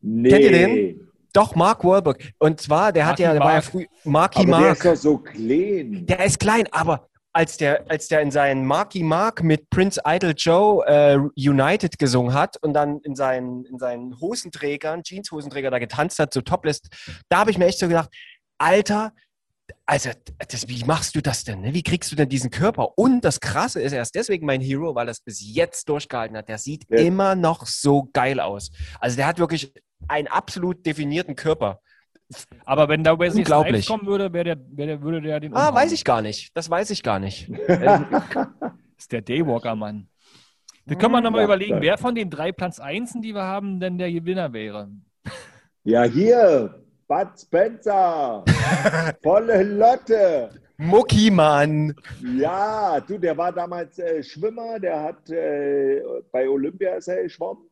[0.00, 0.28] nee.
[0.28, 1.08] kennt ihr den?
[1.36, 2.32] Doch, Mark Wahlberg.
[2.38, 3.64] Und zwar, der hat Marky ja, der war ja Mark.
[3.64, 4.72] früh, Marky Aber der Mark.
[4.78, 6.06] ist doch so klein.
[6.06, 10.32] Der ist klein, aber als der, als der in seinen Marky Mark mit Prince Idol
[10.34, 16.18] Joe äh, United gesungen hat und dann in seinen, in seinen Hosenträgern, Jeans-Hosenträger da getanzt
[16.18, 16.80] hat, so topless,
[17.28, 18.08] da habe ich mir echt so gedacht,
[18.56, 19.12] Alter,
[19.84, 20.10] also
[20.50, 21.60] das, wie machst du das denn?
[21.60, 21.74] Ne?
[21.74, 22.96] Wie kriegst du denn diesen Körper?
[22.98, 26.36] Und das Krasse ist, er ist deswegen mein Hero, weil er es bis jetzt durchgehalten
[26.36, 26.48] hat.
[26.48, 26.98] Der sieht Ja.
[26.98, 28.70] immer noch so geil aus.
[29.00, 29.72] Also der hat wirklich
[30.08, 31.80] einen absolut definierten Körper.
[32.64, 33.44] Aber wenn da Wesley.
[33.44, 35.74] Snipes kommen würde, wär der, wär der, würde der den Ah, umhauen.
[35.76, 36.50] weiß ich gar nicht.
[36.56, 37.48] Das weiß ich gar nicht.
[37.68, 38.06] Ähm,
[38.98, 40.08] ist der Daywalker-Mann.
[40.86, 43.80] Da können wir nochmal Ja, überlegen, wer von den drei Platz 1, die wir haben,
[43.80, 44.88] denn der Gewinner wäre.
[45.84, 48.44] Ja, hier, Bud Spencer.
[49.22, 50.50] Volle Lotte.
[50.78, 51.94] Mucki, Mann.
[52.36, 57.64] Ja, du, der war damals äh, Schwimmer, der hat äh, bei Olympia ist er geschwommen.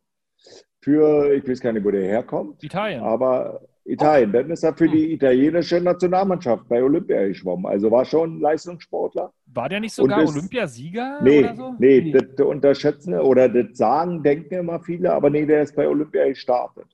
[0.80, 3.02] Für, ich weiß gar nicht, wo der herkommt, Italien.
[3.02, 4.32] aber Italien.
[4.32, 7.66] Dann ist er für die italienische Nationalmannschaft bei Olympia geschwommen.
[7.66, 9.32] Also war schon ein Leistungssportler.
[9.46, 11.74] War der nicht sogar das- Olympiasieger Nee, oder so?
[11.78, 16.26] nee, das unterschätzen oder das sagen, denken immer viele, aber nee, der ist bei Olympia
[16.28, 16.86] gestartet.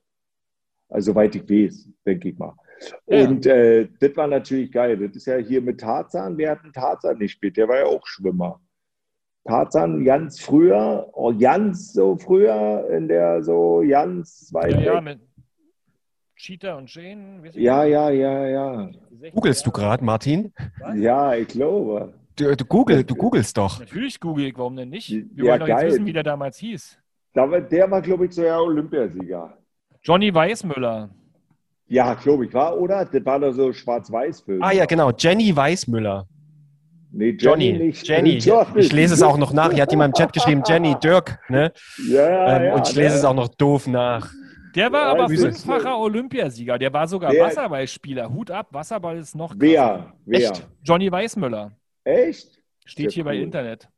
[0.91, 2.53] Also soweit ich weiß, denke ich mal.
[3.07, 3.27] Ja.
[3.27, 4.97] Und äh, das war natürlich geil.
[4.97, 6.37] Das ist ja hier mit Tarzan.
[6.37, 7.57] Wer hat einen Tarzan nicht gespielt?
[7.57, 8.59] Der war ja auch Schwimmer.
[9.45, 15.19] Tarzan ganz früher, oh, ganz so früher, in der so ganz weit Ja, ja, mit
[16.35, 17.41] Cheetah und Jane.
[17.53, 18.71] Ja, ja, ja, ja.
[19.19, 20.53] 60er Googlest du gerade, Martin?
[20.95, 22.13] Ja, ich glaube.
[22.35, 23.79] Du, du, Google, du googelst doch.
[23.79, 25.09] Natürlich google ich, warum denn nicht?
[25.09, 25.87] Wir Ja, wollen doch jetzt geil.
[25.91, 26.97] wissen, wie der damals hieß.
[27.33, 29.57] Da war- Der war, glaube ich, so ja Olympiasieger.
[30.03, 31.09] Johnny Weissmüller.
[31.87, 33.05] Ja, glaube ich, war, oder?
[33.05, 34.63] Das war doch so Schwarz-Weiß-Film.
[34.63, 35.11] Ah ja, genau.
[35.11, 36.25] Jenny Weißmüller.
[37.11, 37.65] Nee, Johnny.
[37.71, 38.07] Jenny nicht.
[38.07, 38.37] Jenny.
[38.37, 38.79] Johnny.
[38.79, 39.71] Ich lese es auch noch nach.
[39.73, 41.37] Hier hat jemand im Chat geschrieben, Jenny, Dirk.
[41.49, 41.73] Ne?
[42.07, 43.15] Ja, Ähm, ja, und ich lese ne?
[43.19, 44.31] es auch noch doof nach.
[44.73, 46.79] Der war Ja, aber fünffacher Olympiasieger.
[46.79, 48.31] Der war sogar Der- Wasserballspieler.
[48.31, 49.53] Hut ab, Wasserball ist noch.
[49.57, 50.13] Wer?
[50.25, 50.39] Wer?
[50.51, 50.65] Echt?
[50.83, 51.71] Johnny Weissmüller.
[52.05, 52.47] Echt?
[52.85, 53.41] Steht Sehr hier bei cool.
[53.43, 53.89] Internet.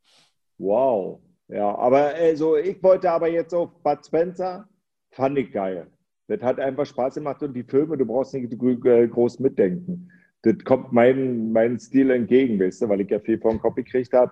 [0.57, 1.19] Wow.
[1.47, 4.67] Ja, aber also ich wollte aber jetzt auf Bud Spencer,
[5.13, 5.87] fand ich geil.
[6.27, 10.09] Das hat einfach Spaß gemacht und die Filme, du brauchst nicht äh, groß mitdenken.
[10.43, 14.13] Das kommt meinem mein Stil entgegen, weißt du, weil ich ja viel vom Kopf gekriegt
[14.13, 14.31] habe.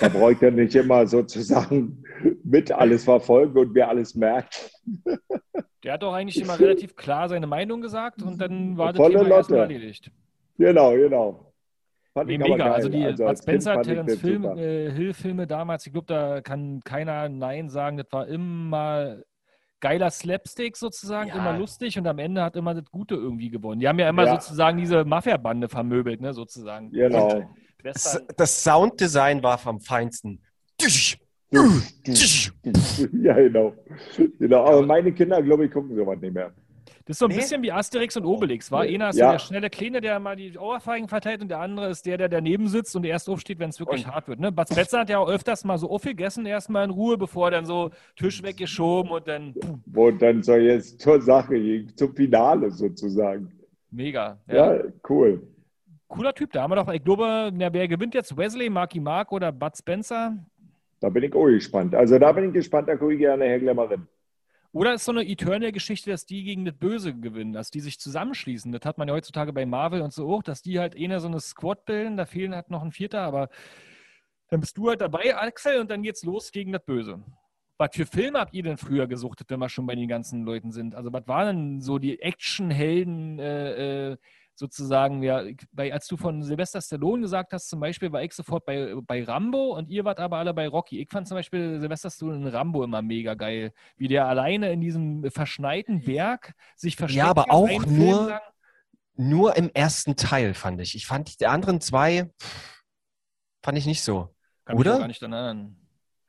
[0.00, 2.02] Da brauche ich dann nicht immer sozusagen
[2.44, 4.48] mit alles verfolgen und mir alles merken.
[5.82, 9.18] Der hat doch eigentlich immer relativ klar seine Meinung gesagt und dann war das Volle
[9.18, 10.10] Thema erstmal erledigt.
[10.58, 11.52] Genau, genau.
[12.14, 12.72] Fand Nee, mega.
[12.72, 16.80] Also die Bud als Spencer, Terence das Film, äh, Hill-Filme damals, ich glaube, da kann
[16.84, 17.96] keiner Nein sagen.
[17.96, 19.18] Das war immer
[19.84, 21.34] geiler Slapstick sozusagen, Ja.
[21.36, 23.80] immer lustig und am Ende hat immer das Gute irgendwie gewonnen.
[23.80, 24.40] Die haben ja immer Ja.
[24.40, 26.90] sozusagen diese Mafia-Bande vermöbelt, ne, sozusagen.
[26.90, 27.42] Genau.
[27.82, 30.40] Das, das Sounddesign war vom Feinsten.
[31.50, 33.74] ja, genau.
[34.38, 34.64] genau.
[34.64, 36.50] Aber meine Kinder, glaube ich, gucken sowas nicht mehr.
[37.06, 37.36] Das ist so ein Nee.
[37.36, 38.80] bisschen wie Asterix und Obelix, war?
[38.82, 39.32] Einer ist Ja.
[39.32, 42.66] der schnelle Kleine, der mal die Ohrfeigen verteilt und der andere ist der, der daneben
[42.68, 44.40] sitzt und erst aufsteht, wenn es wirklich hart wird.
[44.40, 44.50] Ne?
[44.50, 47.90] Bud Spencer hat ja auch öfters mal so aufgegessen, erstmal in Ruhe, bevor dann so
[48.16, 53.52] Tisch weggeschoben und dann pum, Wo dann so jetzt zur Sache zum Finale sozusagen.
[53.90, 54.38] mega.
[54.48, 54.74] Ja.
[54.76, 55.42] Ja, cool.
[56.08, 58.34] Cooler Typ, da haben wir doch, ich glaube, na, wer gewinnt jetzt?
[58.36, 60.36] Wesley, Marky Mark oder Bud Spencer?
[61.00, 61.94] Da bin ich auch gespannt.
[61.94, 64.06] Also da bin ich gespannt, da gucke ich gerne Herr Glemmerin.
[64.74, 68.72] Oder ist so eine Eternal-Geschichte, dass die gegen das Böse gewinnen, dass die sich zusammenschließen?
[68.72, 71.28] Das hat man ja heutzutage bei Marvel und so auch, dass die halt eine so
[71.28, 73.50] eine Squad bilden, da fehlen halt noch ein Vierter, aber
[74.48, 77.22] dann bist du halt dabei, Axel, und dann geht's los gegen das Böse.
[77.78, 80.72] Was für Filme habt ihr denn früher gesuchtet, wenn wir schon bei den ganzen Leuten
[80.72, 80.96] sind?
[80.96, 84.16] Also, was waren denn so die Actionhelden äh, äh,
[84.54, 85.22] sozusagen?
[85.22, 88.94] Ja, bei, als du von Sylvester Stallone gesagt hast, zum Beispiel, war ich sofort bei,
[89.06, 91.00] bei Rambo und ihr wart aber alle bei Rocky.
[91.00, 94.80] Ich fand zum Beispiel Sylvester Stallone in Rambo immer mega geil, wie der alleine in
[94.80, 97.24] diesem verschneiten Berg sich versteckt.
[97.24, 98.40] aber hat, auch nur-.
[99.16, 100.96] Nur im ersten Teil, fand ich.
[100.96, 102.32] Ich fand die anderen zwei,
[103.62, 104.34] fand ich nicht so.
[104.64, 104.96] Kann mich oder?
[104.96, 105.76] auch gar nicht erinnern.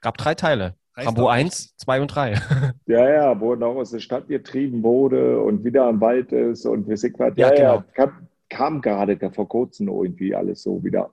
[0.01, 0.77] Gab drei Teile.
[0.95, 2.35] Doch 1, 2 und 3.
[2.87, 6.89] Ja, ja, wo noch aus der Stadt getrieben wurde und wieder im Wald ist und
[6.89, 7.33] ich was.
[7.35, 7.83] Ja, Ja, ja, genau.
[7.93, 11.09] kam, kam gerade da vor kurzem irgendwie alles so wieder.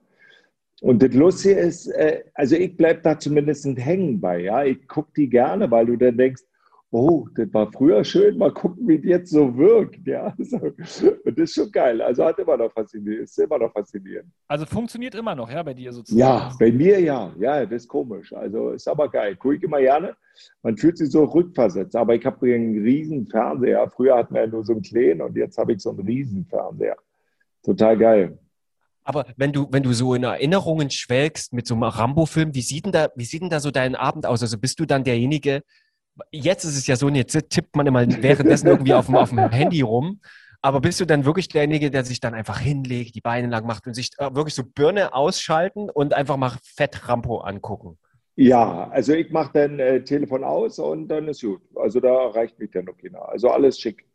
[0.81, 4.63] Und das Lustige ist, äh, also ich bleibe da zumindest hängen bei, ja.
[4.63, 6.43] Ich gucke die gerne, weil du dann denkst,
[6.93, 10.33] oh, das war früher schön, mal gucken, wie das jetzt so wirkt, ja.
[10.43, 10.57] So.
[10.57, 12.01] Und das ist schon geil.
[12.01, 14.29] Also hat immer noch faszinierend, ist immer noch faszinierend.
[14.47, 16.19] Also funktioniert immer noch, ja, bei dir sozusagen.
[16.19, 17.33] Ja, bei mir ja.
[17.39, 18.31] Ja, das ist komisch.
[18.33, 19.35] Also ist aber geil.
[19.35, 20.15] Gucke ich immer gerne.
[20.61, 21.95] Man fühlt sich so rückversetzt.
[21.95, 23.89] Aber ich habe einen riesen Fernseher.
[23.89, 26.45] Früher hatten wir ja nur so einen kleinen und jetzt habe ich so einen riesen
[26.45, 26.97] Fernseher.
[27.63, 28.37] Total geil.
[29.03, 32.85] Aber wenn du, wenn du so in Erinnerungen schwelgst mit so einem Rambo-Film, wie sieht
[32.85, 34.41] denn da, wie sieht denn da so dein Abend aus?
[34.41, 35.63] Also bist du dann derjenige,
[36.31, 39.39] jetzt ist es ja so, jetzt tippt man immer währenddessen irgendwie auf dem, auf dem
[39.49, 40.19] Handy rum.
[40.61, 43.85] Aber bist du dann wirklich derjenige, der sich dann einfach hinlegt, die Beine lang macht
[43.85, 47.97] und sich äh, wirklich so Birne ausschalten und einfach mal Fett Rambo angucken?
[48.35, 51.61] Ja, also ich mache dann äh, Telefon aus und dann ist gut.
[51.75, 53.27] Also da reicht mich dann noch keiner.
[53.27, 54.07] Also alles schick.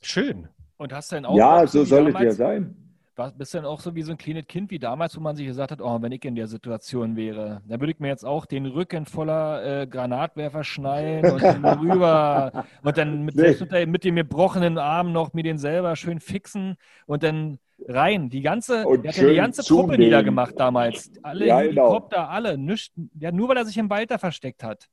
[0.00, 0.48] Schön.
[0.78, 2.87] Und hast dann auch Ja, so soll es ja sein.
[3.18, 5.36] War- Bist du dann auch so wie so ein kleines Kind wie damals, wo man
[5.36, 8.24] sich gesagt hat, oh, wenn ich in der Situation wäre, dann würde ich mir jetzt
[8.24, 13.86] auch den Rücken voller äh, Granatwerfer schnallen und dann rüber und dann mit, Nee.
[13.86, 16.76] mit, dem gebrochenen Arm noch mir den selber schön fixen
[17.06, 18.30] und dann rein.
[18.30, 21.10] Die ganze, der hat ja die ganze Truppe niedergemacht damals.
[21.22, 21.88] Alle Ja, genau.
[21.92, 22.56] Helikopter, alle.
[22.56, 24.88] Nichts, ja, nur weil er sich im Wald da versteckt hat.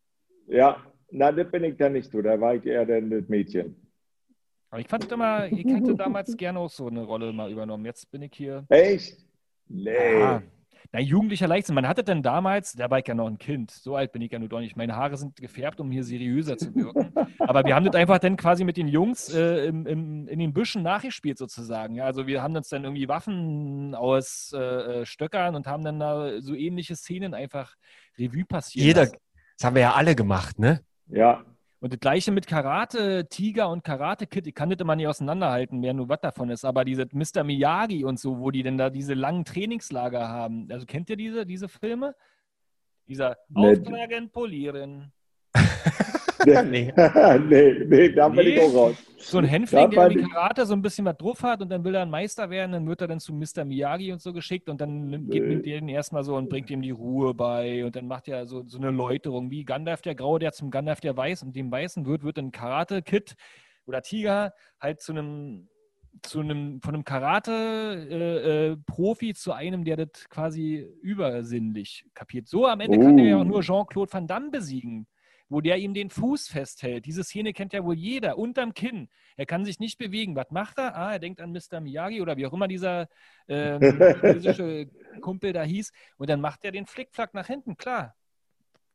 [0.47, 0.77] Ja,
[1.11, 2.21] na, das bin ich dann nicht so.
[2.21, 3.75] Da war ich eher dann das Mädchen.
[4.75, 7.85] Aber ich fand immer, ich hätte damals gerne auch so eine Rolle mal übernommen.
[7.85, 8.65] Jetzt bin ich hier.
[8.67, 9.25] Echt?
[9.69, 10.19] Nee.
[10.19, 10.43] Ja.
[10.91, 11.75] Na, jugendlicher Leichtsinn.
[11.75, 14.33] Man hatte denn damals, da war ich ja noch ein Kind, so alt bin ich
[14.33, 14.75] ja nur doch nicht.
[14.75, 17.13] Meine Haare sind gefärbt, um hier seriöser zu wirken.
[17.39, 20.51] Aber wir haben das einfach dann quasi mit den Jungs äh, im, im, in den
[20.51, 21.95] Büschen nachgespielt sozusagen.
[21.95, 26.01] Ja, also wir haben uns dann irgendwie Waffen aus äh, äh, Stöckern und haben dann
[26.01, 27.75] da so ähnliche Szenen einfach
[28.19, 30.81] Revue passieren Jeder, das haben wir ja alle gemacht, ne?
[31.07, 31.45] Ja,
[31.85, 34.47] Und das gleiche mit Karate Tiger und Karate Kid.
[34.47, 36.65] Ich kann das immer nicht auseinanderhalten, wer nur was davon ist.
[36.65, 37.43] Aber diese Mr.
[37.43, 40.67] Miyagi und so, wo die denn da diese langen Trainingslager haben.
[40.71, 42.15] Also kennt ihr diese, diese Filme?
[43.07, 43.73] Dieser Nee.
[43.73, 45.13] Auftragen, polieren.
[46.45, 46.93] Nee.
[47.49, 48.62] nee, nee, da bin ich Nee.
[48.62, 48.95] auch raus.
[49.17, 51.84] So ein Hänfling, der in die Karate so ein bisschen was drauf hat und dann
[51.84, 53.65] will er ein Meister werden, dann wird er dann zu Mr.
[53.65, 55.39] Miyagi und so geschickt und dann nimmt, Nee.
[55.39, 58.45] nimmt er ihn erstmal so und bringt ihm die Ruhe bei und dann macht er
[58.45, 61.71] so, so eine Läuterung, wie Gandalf der Graue, der zum Gandalf der Weiß und dem
[61.71, 63.34] Weißen wird, wird ein Karate-Kid
[63.88, 65.69] oder Tiger halt zu einem
[66.21, 72.47] zu einem, von einem Karate-Profi zu einem, der das quasi übersinnlich kapiert.
[72.47, 73.45] So am Ende kann er ja auch Oh.
[73.45, 75.08] nur Jean-Claude Van Damme besiegen,
[75.49, 77.05] wo der ihm den Fuß festhält.
[77.05, 79.10] Diese Szene kennt ja wohl jeder, unterm Kinn.
[79.38, 80.36] Er kann sich nicht bewegen.
[80.36, 80.95] Was macht er?
[80.97, 81.79] Ah, er denkt an Mr.
[81.81, 83.08] Miyagi oder wie auch immer dieser
[83.47, 83.79] ähm,
[84.21, 84.88] chinesische
[85.21, 85.91] Kumpel da hieß.
[86.17, 88.15] Und dann macht er den Flickflack nach hinten, klar.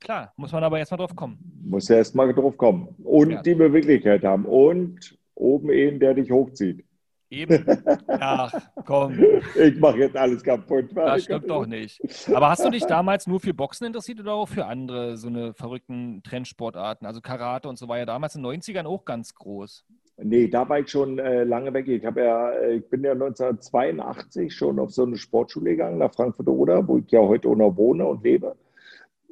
[0.01, 1.39] Klar, muss man aber erstmal drauf kommen.
[1.63, 2.89] Muss ja erst mal drauf kommen.
[3.05, 3.43] Und Ja.
[3.43, 4.47] die Beweglichkeit haben.
[4.47, 6.85] Und oben einen, der dich hochzieht.
[7.31, 7.64] Eben.
[8.09, 8.53] Ach,
[8.85, 9.19] komm.
[9.57, 10.87] Ich mache jetzt alles kaputt.
[10.95, 12.01] Das stimmt doch nicht.
[12.35, 15.55] Aber hast du dich damals nur für Boxen interessiert oder auch für andere, so eine
[15.55, 17.07] verrückten Trendsportarten?
[17.07, 19.85] Also Karate und so war ja damals in den 90ern auch ganz groß.
[20.23, 21.88] Nee, da war ich schon äh, lange weg.
[21.88, 26.87] Ich, ja, äh, ich bin ja 1982 schon auf so eine Sportschule gegangen, nach Frankfurt-Oder,
[26.87, 28.57] wo ich ja heute auch noch wohne und lebe.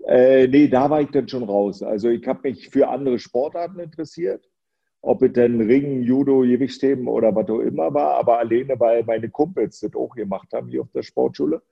[0.06, 1.82] Äh, nee, da war ich dann schon raus.
[1.82, 4.48] Also ich habe mich für andere Sportarten interessiert.
[5.00, 9.28] Ob es denn Ringen, Judo, Gewichtheben oder was auch immer war, aber alleine, weil meine
[9.30, 11.62] Kumpels das auch gemacht haben hier auf der Sportschule.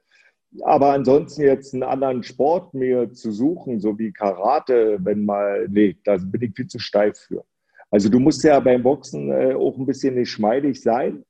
[0.62, 5.96] Aber ansonsten jetzt einen anderen Sport mir zu suchen, so wie Karate, wenn mal, nee,
[6.04, 7.44] da bin ich viel zu steif für.
[7.90, 11.24] Also du musst ja beim Boxen äh, auch ein bisschen geschmeidig sein,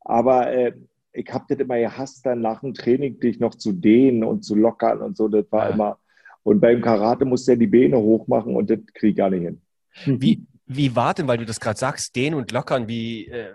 [0.00, 0.72] aber äh,
[1.12, 4.54] ich habe das immer gehasst, dann nach dem Training dich noch zu dehnen und zu
[4.54, 5.74] lockern und so, das war Ja.
[5.74, 5.98] immer.
[6.42, 9.42] Und beim Karate musst du ja die Beine hochmachen und das krieg ich gar nicht
[9.42, 9.60] hin.
[10.04, 13.50] Wie, wie war denn, weil du das gerade sagst, dehnen und lockern, wie, äh,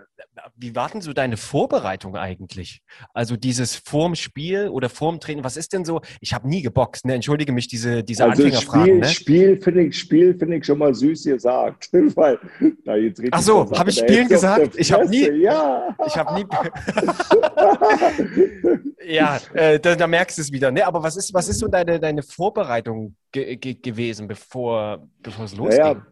[0.56, 2.80] wie war denn so deine Vorbereitung eigentlich?
[3.12, 6.00] Also dieses vorm Spiel oder vorm Training, was ist denn so?
[6.20, 7.14] Ich habe nie geboxt, ne?
[7.14, 8.84] entschuldige mich, diese, diese Also Anfängerfragen.
[8.84, 9.08] Spiel, Ne?
[9.08, 11.90] Spiel finde ich, Spiel finde ich schon mal süß gesagt.
[11.92, 12.38] Weil,
[12.84, 14.74] da jetzt Ach so, zur Sache, hab ich Spielen gesagt?
[14.76, 15.94] Ich hab nie- Ja.
[16.06, 16.44] Ich habe nie.
[19.06, 20.70] ja, äh, da, da merkst du es wieder.
[20.70, 20.86] Ne?
[20.86, 25.56] Aber was ist, was ist so deine, deine Vorbereitung ge ge gewesen, bevor, bevor es
[25.56, 25.78] losging?
[25.78, 26.06] Naja,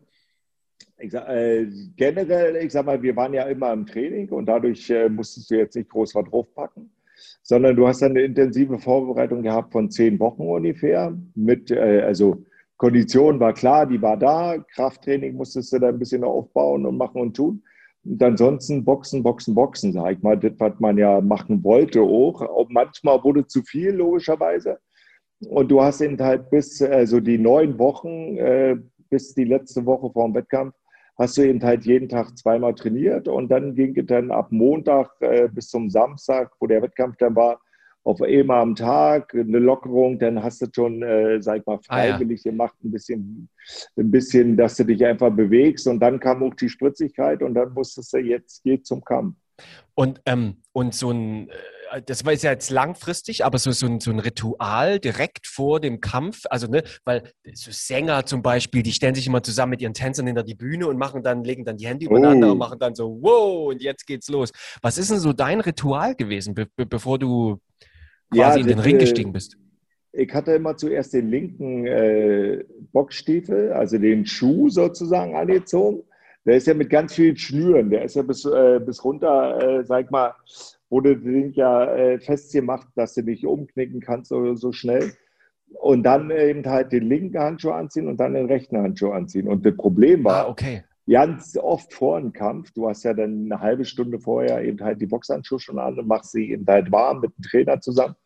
[1.00, 4.88] ich sag, äh, generell, ich sag mal, wir waren ja immer im Training und dadurch
[4.90, 6.90] äh, musstest du jetzt nicht groß was draufpacken,
[7.42, 11.16] sondern du hast dann eine intensive Vorbereitung gehabt von zehn Wochen ungefähr.
[11.34, 12.44] Mit, äh, also
[12.76, 17.20] Kondition war klar, die war da, Krafttraining musstest du da ein bisschen aufbauen und machen
[17.20, 17.62] und tun.
[18.04, 22.40] Und ansonsten Boxen, Boxen, Boxen, sag ich mal, das, was man ja machen wollte auch.
[22.40, 24.78] auch manchmal wurde zu viel, logischerweise.
[25.40, 28.76] Und du hast eben halt bis also die neun Wochen, äh,
[29.10, 30.74] bis die letzte Woche vor dem Wettkampf,
[31.20, 35.10] hast du eben halt jeden Tag zweimal trainiert und dann ging es dann ab Montag
[35.20, 37.60] äh, bis zum Samstag, wo der Wettkampf dann war,
[38.04, 42.06] auf einmal am Tag eine Lockerung, dann hast du schon, äh, sag ich mal, Ah,
[42.06, 42.12] ja.
[42.12, 43.50] freiwillig gemacht, ein bisschen,
[43.96, 47.76] ein bisschen, dass du dich einfach bewegst und dann kam auch die Spritzigkeit und dann
[47.76, 49.36] wusstest du, jetzt geht zum Kampf.
[49.94, 51.52] Und, ähm, und so ein, äh,
[52.06, 55.80] das war ist ja jetzt langfristig, aber so, so, ein, so ein Ritual direkt vor
[55.80, 57.22] dem Kampf, also ne, weil
[57.54, 60.86] so Sänger zum Beispiel, die stellen sich immer zusammen mit ihren Tänzern hinter die Bühne
[60.86, 62.52] und machen dann, legen dann die Hände übereinander Oh.
[62.52, 64.50] und machen dann so, wow, und jetzt geht's los.
[64.82, 67.60] Was ist denn so dein Ritual gewesen, be be bevor du
[68.32, 69.56] Ja, quasi in den Ring äh, gestiegen bist?
[70.12, 76.02] Ich hatte immer zuerst den linken äh, Boxstiefel, also den Schuh sozusagen angezogen.
[76.44, 77.90] Der ist ja mit ganz vielen Schnüren.
[77.90, 80.34] Der ist ja bis, äh, bis runter, äh, sag mal,
[80.90, 85.12] wurde das Ding ja äh, festgemacht, dass du nicht umknicken kannst so, so schnell.
[85.80, 89.46] Und dann eben halt den linken Handschuh anziehen und dann den rechten Handschuh anziehen.
[89.46, 90.82] Und das Problem war, Ah, okay.
[91.08, 95.00] ganz oft vor dem Kampf, du hast ja dann eine halbe Stunde vorher eben halt
[95.00, 98.16] die Boxhandschuhe schon an und machst sie eben halt warm mit dem Trainer zusammen.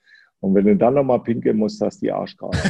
[0.41, 2.59] Und wenn du dann nochmal pinkeln musst, hast du die Arschkarte.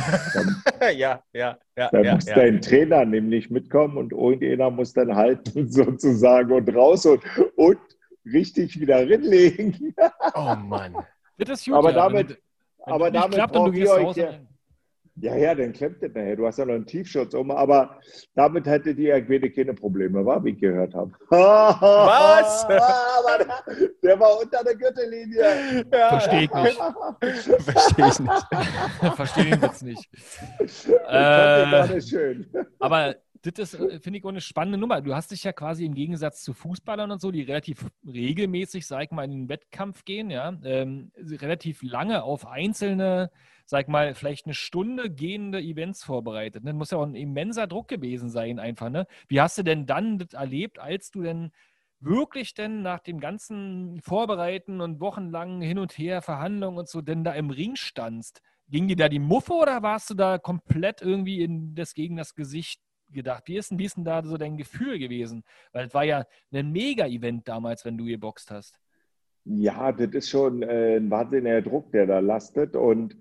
[0.96, 2.34] Ja, ja, ja, dann ja, muss ja.
[2.34, 7.22] dein Trainer nämlich mitkommen und irgendeiner muss dann halten sozusagen und raus und,
[7.56, 7.78] und
[8.24, 9.94] richtig wieder rinlegen.
[10.34, 10.94] Oh Mann.
[11.38, 12.36] Das ist gut, Aber ja, damit- wenn,
[12.86, 14.48] wenn aber das nicht damit klappt braucht ihr euch ja- dann-
[15.20, 16.34] Ja, ja, dann klemmt das nachher.
[16.36, 18.00] Du hast ja noch einen Tiefschutz um, aber
[18.34, 21.12] damit hättet ihr ja keine Probleme, war, wie ich gehört habe.
[21.28, 22.66] Was?
[24.02, 25.84] Der, war unter der Gürtellinie.
[25.90, 26.78] Verstehe ich nicht.
[27.64, 29.16] Verstehe ich nicht.
[29.16, 30.08] Verstehe nicht.
[30.58, 32.46] Das ich gar Äh, nicht schön.
[32.80, 35.00] aber das ist, äh, finde ich, auch eine spannende Nummer.
[35.00, 39.04] Du hast dich ja quasi im Gegensatz zu Fußballern und so, die relativ regelmäßig, sag
[39.04, 43.30] ich mal, in den Wettkampf gehen, ja, ähm, relativ lange auf einzelne,
[43.66, 46.64] sag ich mal, vielleicht eine Stunde gehende Events vorbereitet.
[46.64, 46.70] Ne?
[46.70, 48.90] Das muss ja auch ein immenser Druck gewesen sein, einfach.
[48.90, 49.06] Ne?
[49.28, 51.52] Wie hast du denn dann das erlebt, als du denn
[52.00, 57.24] wirklich denn nach dem ganzen Vorbereiten und wochenlangen Hin und Her, Verhandlungen und so, denn
[57.24, 58.42] da im Ring standst?
[58.68, 62.34] ging dir da die Muffe oder warst du da komplett irgendwie in das gegen das
[62.34, 62.80] Gesicht
[63.14, 63.44] gedacht?
[63.46, 65.44] Wie ist, denn, wie ist denn da so dein Gefühl gewesen?
[65.72, 68.78] Weil es war ja ein Mega-Event damals, wenn du geboxt hast.
[69.46, 72.76] Ja, das ist schon äh, ein wahnsinniger Druck, der da lastet.
[72.76, 73.16] Und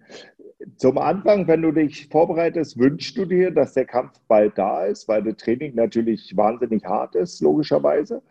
[0.78, 5.08] zum Anfang, wenn du dich vorbereitest, wünschst du dir, dass der Kampf bald da ist,
[5.08, 8.22] weil das Training natürlich wahnsinnig hart ist, logischerweise.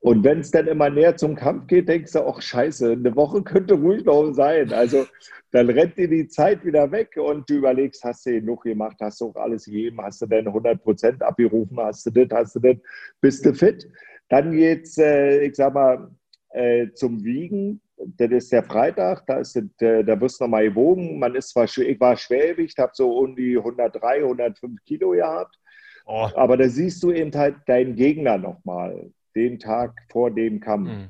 [0.00, 3.42] Und wenn es dann immer näher zum Kampf geht, denkst du, ach scheiße, eine Woche
[3.42, 4.72] könnte ruhig noch sein.
[4.72, 5.06] Also
[5.50, 9.20] dann rennt dir die Zeit wieder weg und du überlegst, hast du genug gemacht, hast
[9.20, 12.60] du auch alles gegeben, hast du deine 100 Prozent abgerufen, hast du das, hast du
[12.60, 12.76] das,
[13.20, 13.88] bist du fit.
[14.28, 16.10] Dann geht's, äh, ich sag mal,
[16.50, 17.80] äh, zum Wiegen.
[17.96, 21.18] Das ist der Freitag, da, ist, äh, da wirst du nochmal gewogen.
[21.18, 25.58] Man ist zwar, ich war Schwergewicht, habe so um die 103, 105 Kilo gehabt.
[26.06, 26.28] Oh.
[26.36, 30.88] Aber da siehst du eben halt deinen Gegner nochmal, den Tag vor dem Kampf.
[30.88, 31.08] Mhm.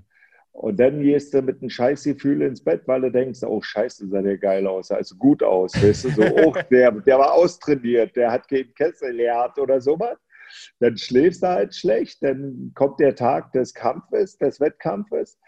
[0.52, 4.20] Und dann gehst du mit einem Scheißgefühl ins Bett, weil du denkst, oh Scheiße, sah
[4.20, 8.32] der geil aus, also gut aus, weißt du, so, oh, der, der war austrainiert, der
[8.32, 10.18] hat keinen Kessel leert oder sowas.
[10.80, 15.38] Dann schläfst du halt schlecht, dann kommt der Tag des Kampfes, des Wettkampfes.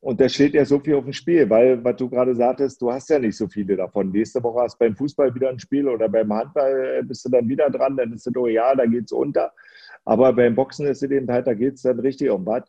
[0.00, 2.92] Und da steht ja so viel auf dem Spiel, weil, was du gerade sagtest, du
[2.92, 4.10] hast ja nicht so viele davon.
[4.10, 7.48] Nächste Woche hast du beim Fußball wieder ein Spiel oder beim Handball bist du dann
[7.48, 9.52] wieder dran, dann ist es, oh ja, da geht es unter.
[10.08, 12.64] Aber beim Boxen ist es eben halt, da geht es dann richtig um was.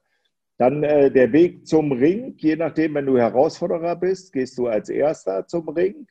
[0.58, 4.90] Dann äh, der Weg zum Ring, je nachdem, wenn du Herausforderer bist, gehst du als
[4.90, 6.06] Erster zum Ring.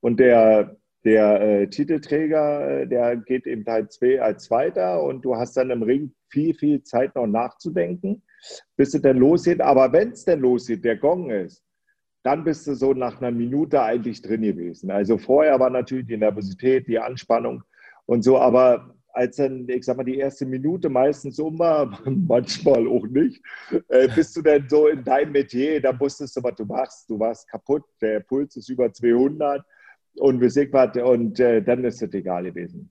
[0.00, 5.36] Und der der äh, Titelträger, äh, der geht eben halt zwei, als Zweiter und du
[5.36, 8.22] hast dann im Ring viel, viel Zeit noch nachzudenken,
[8.76, 9.60] bis es dann losgeht.
[9.60, 11.62] Aber wenn es denn losgeht, der Gong ist,
[12.22, 14.90] dann bist du so nach einer Minute eigentlich drin gewesen.
[14.90, 17.62] Also vorher war natürlich die Nervosität, die Anspannung
[18.04, 22.86] und so, aber als dann, ich sag mal, die erste Minute meistens um war, manchmal
[22.86, 23.42] auch nicht,
[23.88, 27.08] äh, bist du dann so in deinem Metier, da wusstest du, was du machst.
[27.08, 29.64] Du warst kaputt, der Puls ist über 200
[30.16, 32.90] und war, und äh, dann ist es egal gewesen.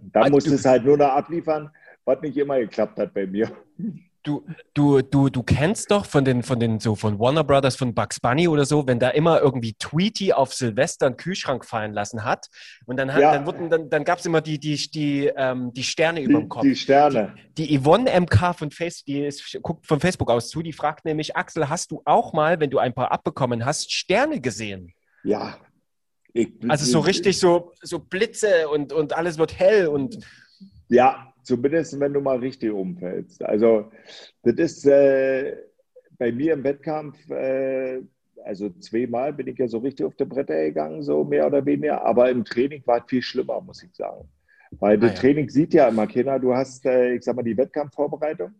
[0.00, 1.70] Da musst du es halt nur noch abliefern,
[2.04, 3.50] was nicht immer geklappt hat bei mir.
[4.24, 7.92] Du, du, du, du kennst doch von den, von den, so von Warner Brothers, von
[7.92, 12.24] Bugs Bunny oder so, wenn da immer irgendwie Tweety auf Silvester einen Kühlschrank fallen lassen
[12.24, 12.46] hat.
[12.86, 13.32] Und dann, hat, ja.
[13.32, 16.48] dann, wurden, dann, dann gab es immer die, die, die, ähm, die Sterne über dem
[16.48, 16.62] Kopf.
[16.62, 17.34] Die Sterne.
[17.58, 21.04] Die, die Yvonne MK von Facebook, die ist, guckt von Facebook aus zu, die fragt
[21.04, 24.92] nämlich, Axel, hast du auch mal, wenn du ein paar abbekommen hast, Sterne gesehen?
[25.24, 25.58] Ja,
[26.34, 30.18] ich, also so richtig so, so Blitze und, und alles wird hell und.
[30.92, 33.42] Ja, zumindest wenn du mal richtig umfällst.
[33.42, 33.90] Also,
[34.42, 35.56] das ist äh,
[36.18, 38.02] bei mir im Wettkampf, äh,
[38.44, 42.04] also zweimal bin ich ja so richtig auf die Bretter gegangen, so mehr oder weniger,
[42.04, 44.28] aber im Training war es viel schlimmer, muss ich sagen.
[44.72, 45.20] Weil ah, das ja.
[45.20, 46.38] Training sieht ja immer keiner.
[46.38, 48.52] Du hast, äh, ich sag mal, die Wettkampfvorbereitung.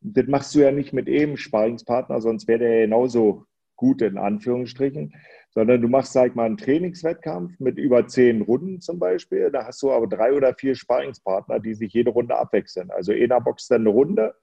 [0.00, 3.44] Das machst du ja nicht mit eben Sparingspartner, sonst wäre der genauso
[3.76, 5.12] gut in Anführungsstrichen
[5.54, 9.50] sondern du machst, sag ich mal, einen Trainingswettkampf mit über zehn Runden zum Beispiel.
[9.52, 12.90] Da hast du aber drei oder vier Sparingspartner, die sich jede Runde abwechseln.
[12.90, 14.34] Also einer boxt dann eine Runde,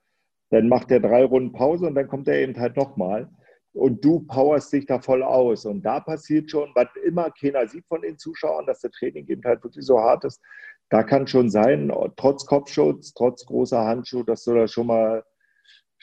[0.51, 3.29] dann macht er drei Runden Pause und dann kommt er eben halt nochmal.
[3.73, 5.65] Und du powerst dich da voll aus.
[5.65, 9.43] Und da passiert schon, was immer keiner sieht von den Zuschauern, dass der Training eben
[9.43, 10.41] halt wirklich so hart ist.
[10.89, 15.23] Da kann schon sein, trotz Kopfschutz, trotz großer Handschuhe, dass du da schon mal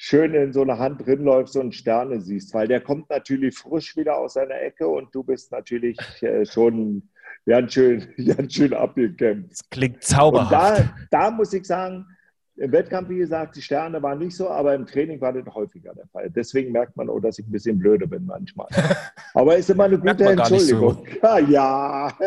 [0.00, 3.96] schön in so eine Hand drin läufst und Sterne siehst, weil der kommt natürlich frisch
[3.96, 7.02] wieder aus seiner Ecke und du bist natürlich äh, schon
[7.44, 8.06] ganz schön,
[8.36, 9.50] ganz schön abgekämpft.
[9.50, 10.80] Das klingt zauberhaft.
[10.82, 12.06] Und da, da muss ich sagen,
[12.54, 15.92] im Wettkampf, wie gesagt, die Sterne waren nicht so, aber im Training war das häufiger
[15.94, 16.30] der Fall.
[16.30, 18.68] Deswegen merkt man auch, dass ich ein bisschen blöde bin manchmal.
[19.34, 20.94] Aber ist immer eine gute Entschuldigung.
[20.94, 21.04] So.
[21.22, 22.18] Ja, ja.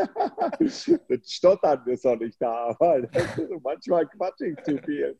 [0.59, 0.89] das
[1.25, 3.09] Stottern ist auch nicht da, weil
[3.63, 5.17] manchmal quatsch ich zu viel.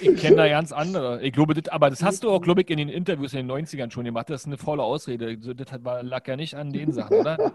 [0.00, 1.22] Ich kenne da ganz andere.
[1.22, 3.66] Ich glaube, das, aber das hast du auch, glaube ich, in den Interviews in den
[3.66, 4.28] 90ern schon gemacht.
[4.30, 5.36] Das ist eine volle Ausrede.
[5.38, 5.68] Das
[6.02, 7.52] lag ja nicht an den Sachen, oder?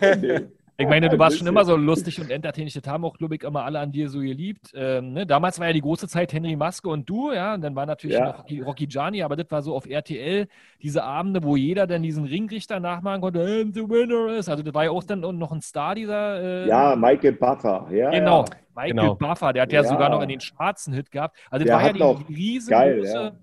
[0.20, 0.40] nee.
[0.76, 2.72] Ich meine, du warst schon immer so lustig und entertaining.
[2.74, 4.72] Das haben auch, glaube ich, immer alle an dir so geliebt.
[4.74, 5.24] Ähm, ne?
[5.24, 7.54] Damals war ja die große Zeit Henry Maske und du, ja.
[7.54, 8.26] Und dann war natürlich ja.
[8.26, 10.48] noch Rocky Gianni, aber das war so auf RTL
[10.82, 14.48] diese Abende, wo jeder dann diesen Ringrichter nachmachen konnte, and the winner is.
[14.48, 16.64] Also das war ja auch dann noch ein Star dieser.
[16.64, 18.10] Äh, ja, Michael Buffer, ja.
[18.10, 18.40] Genau.
[18.40, 18.50] Ja.
[18.74, 19.14] Michael genau.
[19.14, 21.36] Buffer, der hat ja, ja, sogar noch in den schwarzen Hit gehabt.
[21.50, 23.38] Also das der war ja die riesengroße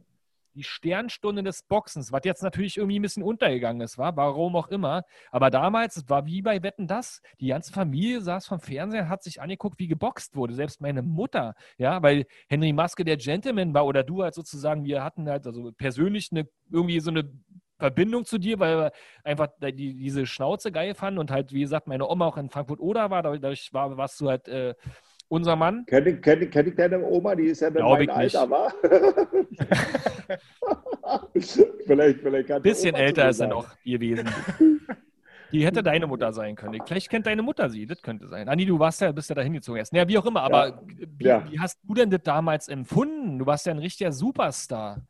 [0.54, 4.68] die Sternstunde des Boxens, was jetzt natürlich irgendwie ein bisschen untergegangen ist, war, warum auch
[4.68, 5.04] immer.
[5.32, 9.24] Aber damals, es war wie bei Wetten das, die ganze Familie saß vom Fernseher, hat
[9.24, 10.54] sich angeguckt, wie geboxt wurde.
[10.54, 15.04] Selbst meine Mutter, ja, weil Henry Maske der Gentleman war oder du halt sozusagen, wir
[15.04, 17.32] hatten halt also persönlich eine, irgendwie so eine
[17.82, 18.92] Verbindung zu dir, weil wir
[19.24, 23.10] einfach die, diese Schnauze geil fanden und halt, wie gesagt, meine Oma auch in Frankfurt-Oder
[23.10, 24.76] war, dadurch war, warst du halt äh,
[25.32, 25.86] unser Mann.
[25.86, 28.74] Kenne kenn, kenn ich deine Oma, die ist ja in meinem Alter, war?
[31.86, 34.30] vielleicht, vielleicht Ein bisschen älter ist er noch gewesen.
[35.54, 36.80] Die hätte deine Mutter sein können.
[36.86, 38.48] Vielleicht kennt deine Mutter sie, das könnte sein.
[38.48, 39.92] Anni, du warst ja, bist ja da hingezogen erst.
[39.92, 40.82] Ja, wie auch immer, aber Ja.
[41.18, 41.52] Wie, Ja.
[41.52, 43.38] wie hast du denn das damals empfunden?
[43.38, 45.02] Du warst ja ein richtiger Superstar.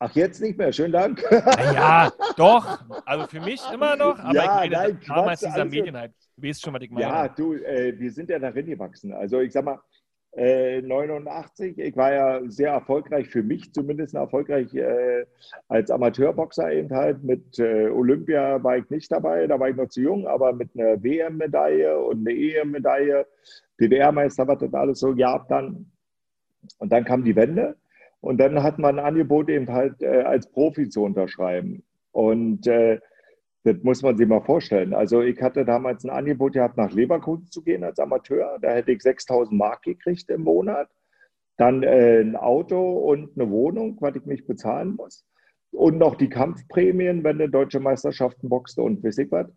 [0.00, 0.72] Ach, jetzt nicht mehr.
[0.72, 1.22] Schönen Dank.
[1.30, 2.78] Naja, doch.
[3.04, 6.14] Also für mich immer noch, aber Ja, ich meine, nein, damals Quatsch, dieser also- Medienhype.
[6.36, 7.02] Du weißt schon, was ich meine.
[7.06, 9.12] Ja, du, äh, wir sind ja darin gewachsen.
[9.12, 9.80] Also ich sag mal,
[10.36, 15.26] äh, 89, ich war ja sehr erfolgreich, für mich zumindest erfolgreich äh,
[15.66, 17.24] als Amateurboxer eben halt.
[17.24, 20.70] Mit äh, Olympia war ich nicht dabei, da war ich noch zu jung, aber mit
[20.78, 23.26] einer WM-Medaille und einer EM-Medaille,
[23.80, 25.90] DDR-Meister, was das alles so gab dann.
[26.78, 27.76] Und dann kam die Wende
[28.20, 31.84] und dann hat man ein Angebot eben halt äh, als Profi zu unterschreiben.
[32.12, 32.98] Und äh,
[33.64, 34.94] das muss man sich mal vorstellen.
[34.94, 38.58] Also ich hatte damals ein Angebot gehabt, nach Leverkusen zu gehen als Amateur.
[38.60, 40.88] Da hätte ich 6.000 Mark gekriegt im Monat.
[41.56, 45.24] Dann äh, ein Auto und eine Wohnung, was ich nicht bezahlen muss.
[45.70, 49.48] Und noch die Kampfprämien, wenn du deutsche Meisterschaften boxte und weiß ich was.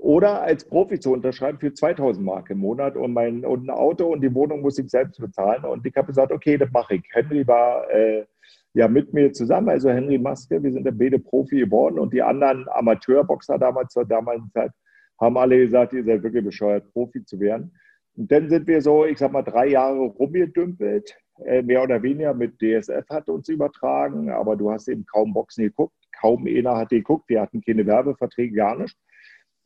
[0.00, 4.06] Oder als Profi zu unterschreiben für 2.000 Mark im Monat und, mein, und ein Auto
[4.06, 5.64] und die Wohnung muss ich selbst bezahlen.
[5.64, 7.02] Und ich habe gesagt, okay, das mache ich.
[7.12, 8.26] Henry war äh,
[8.74, 12.22] ja mit mir zusammen, also Henry Maske, wir sind ja beide Profi geworden und die
[12.22, 14.70] anderen Amateurboxer damals zur damaligen Zeit
[15.18, 17.72] haben alle gesagt, ihr seid wirklich bescheuert, Profi zu werden.
[18.16, 22.34] Und dann sind wir so, ich sag mal, drei Jahre rumgedümpelt, äh, mehr oder weniger
[22.34, 26.90] mit DSF hat uns übertragen, aber du hast eben kaum Boxen geguckt, kaum einer hat
[26.90, 28.96] geguckt, wir hatten keine Werbeverträge, gar nicht.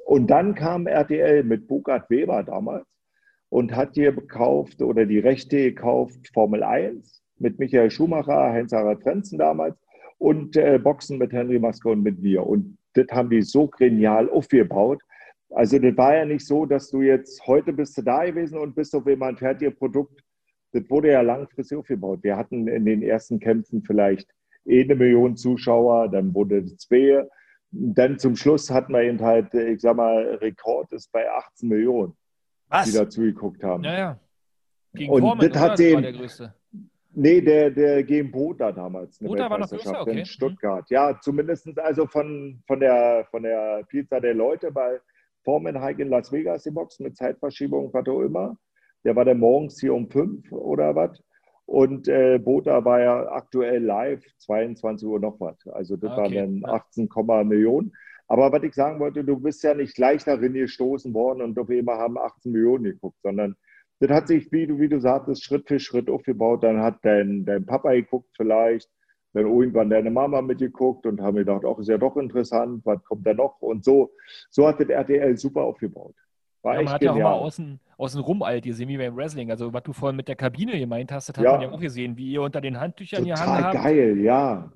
[0.04, 2.86] Und dann kam RTL mit Burkhard Weber damals
[3.48, 9.38] und hat hier gekauft oder die Rechte gekauft, Formel 1 mit Michael Schumacher, Heinz-Harald Frenzen
[9.38, 9.76] damals
[10.18, 12.46] und äh, Boxen mit Henry Maske und mit mir.
[12.46, 15.02] Und das haben die so genial aufgebaut.
[15.50, 18.74] Also das war ja nicht so, dass du jetzt, heute bist du da gewesen und
[18.74, 20.22] bist auf einmal ein fertiges Produkt.
[20.72, 22.20] Das wurde ja langfristig aufgebaut.
[22.22, 24.30] Wir hatten in den ersten Kämpfen vielleicht
[24.68, 27.26] eine Million Zuschauer, dann wurde es zwei.
[27.72, 32.12] Dann zum Schluss hatten wir eben halt, ich sag mal, Rekord ist bei 18 Millionen,
[32.12, 32.92] die Was?
[32.92, 33.84] dazu geguckt haben.
[33.84, 34.20] Ja, ja.
[34.92, 36.54] Gegen Und Foreman, das hat den- der größte.
[37.12, 39.18] Nee, der, der gegen Bota damals.
[39.18, 40.20] Bota war noch größer, okay.
[40.20, 40.88] in Stuttgart.
[40.90, 45.00] Ja, zumindest also von, von, der, von der Vielzahl der Leute, weil
[45.44, 48.56] Foreman Hike in Las Vegas die Box mit Zeitverschiebung, was auch immer.
[49.04, 51.20] Der war dann morgens hier um fünf oder was.
[51.70, 55.56] Und äh, Bota war ja aktuell live, 22 Uhr noch was.
[55.68, 56.34] Also das Ah, waren okay.
[56.34, 56.72] dann Ja.
[56.74, 57.08] 18,
[57.46, 57.92] Millionen.
[58.26, 61.70] Aber was ich sagen wollte, du bist ja nicht gleich darin gestoßen worden und auf
[61.70, 63.54] einmal haben 18 Millionen geguckt, sondern
[64.00, 66.64] das hat sich, wie du, wie du sagtest, Schritt für Schritt aufgebaut.
[66.64, 68.90] Dann hat dein, dein Papa geguckt vielleicht,
[69.32, 73.24] dann irgendwann deine Mama mitgeguckt und haben gedacht, auch ist ja doch interessant, was kommt
[73.26, 73.60] da noch?
[73.60, 74.10] Und so,
[74.50, 76.16] so hat das RTL super aufgebaut.
[76.62, 77.38] War Ja, man hat ja auch mal genial.
[77.40, 79.50] außen, außen rum alt gesehen, wie beim Wrestling.
[79.50, 81.52] Also, was du vorhin mit der Kabine gemeint hast, das hat Ja.
[81.52, 83.84] man ja auch gesehen, wie ihr unter den Handtüchern gehangen Total habt.
[83.84, 84.70] geil, ja.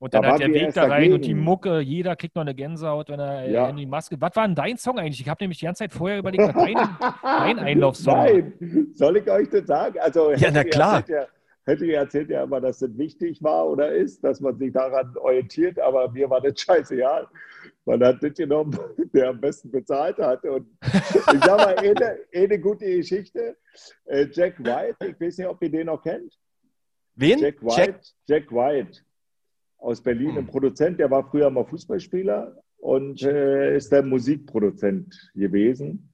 [0.00, 1.34] Und Da dann hat waren der Weg da rein und die.
[1.34, 3.66] Mucke, jeder kriegt noch eine Gänsehaut, wenn er äh, Ja.
[3.66, 4.16] Henry Maske.
[4.20, 5.20] Was war denn dein Song eigentlich?
[5.20, 6.74] Ich habe nämlich die ganze Zeit vorher überlegt, was dein,
[7.22, 8.14] dein Einlaufsong.
[8.16, 8.52] Nein,
[8.94, 9.98] soll ich euch das sagen?
[10.00, 11.02] Also, Ja, na klar.
[11.08, 11.26] Ja,
[11.68, 15.78] Henry erzählt ja immer, dass das wichtig war oder ist, dass man sich daran orientiert,
[15.78, 17.28] aber mir war das scheißegal.
[17.84, 18.78] Man hat das genommen,
[19.12, 20.44] der am besten bezahlt hat.
[20.44, 23.56] Und ich sag mal, eine, eine gute Geschichte.
[24.06, 26.38] Äh, Jack White, ich weiß nicht, ob ihr den noch kennt.
[27.16, 27.38] Wen?
[27.38, 29.00] Jack White, Jack White
[29.76, 30.38] aus Berlin, Hm.
[30.38, 36.10] ein Produzent, der war früher mal Fußballspieler und äh, ist dann Musikproduzent gewesen.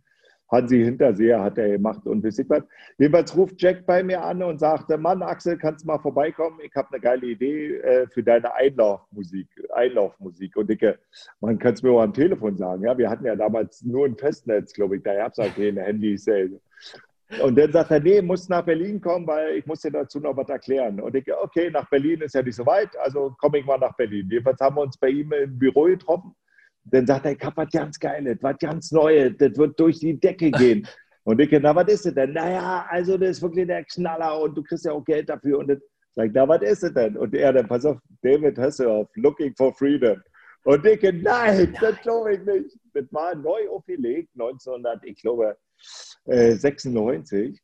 [0.50, 2.62] Hansi Hinterseher hat er gemacht und weiß ich was.
[2.98, 6.60] Jedenfalls ruft Jack bei mir an und sagte, Mann, Axel, kannst du mal vorbeikommen?
[6.62, 9.48] Ich habe eine geile Idee äh, für deine Einlaufmusik.
[9.72, 10.56] Einlaufmusik.
[10.56, 10.84] Und ich,
[11.40, 12.82] man kann es mir auch am Telefon sagen.
[12.82, 15.02] Ja, wir hatten ja damals nur ein Festnetz, glaube ich.
[15.02, 16.26] Da gab es auch keine Handys.
[16.26, 16.50] Äh.
[17.42, 20.36] Und dann sagt er, nee, muss nach Berlin kommen, weil ich muss dir dazu noch
[20.36, 21.00] was erklären.
[21.00, 23.96] Und ich, okay, nach Berlin ist ja nicht so weit, also komme ich mal nach
[23.96, 24.28] Berlin.
[24.30, 26.34] Jedenfalls haben wir uns bei ihm im Büro getroffen.
[26.84, 30.18] Dann sagt er, ich habe was ganz Geiles, was ganz Neues, das wird durch die
[30.18, 30.86] Decke gehen.
[31.24, 32.34] Und ich, na, was ist es denn?
[32.34, 35.58] Naja, also das ist wirklich der Knaller und du kriegst ja auch Geld dafür.
[35.58, 35.80] Und dann
[36.12, 37.16] sag ich, na, was ist es denn?
[37.16, 40.20] Und er dann, pass auf, David Hasselhoff, Looking for Freedom.
[40.64, 42.76] Und ich, nein, das glaube ich nicht.
[42.92, 45.56] Das war neu aufgelegt, 1900, ich glaube,
[46.26, 47.58] äh, 96.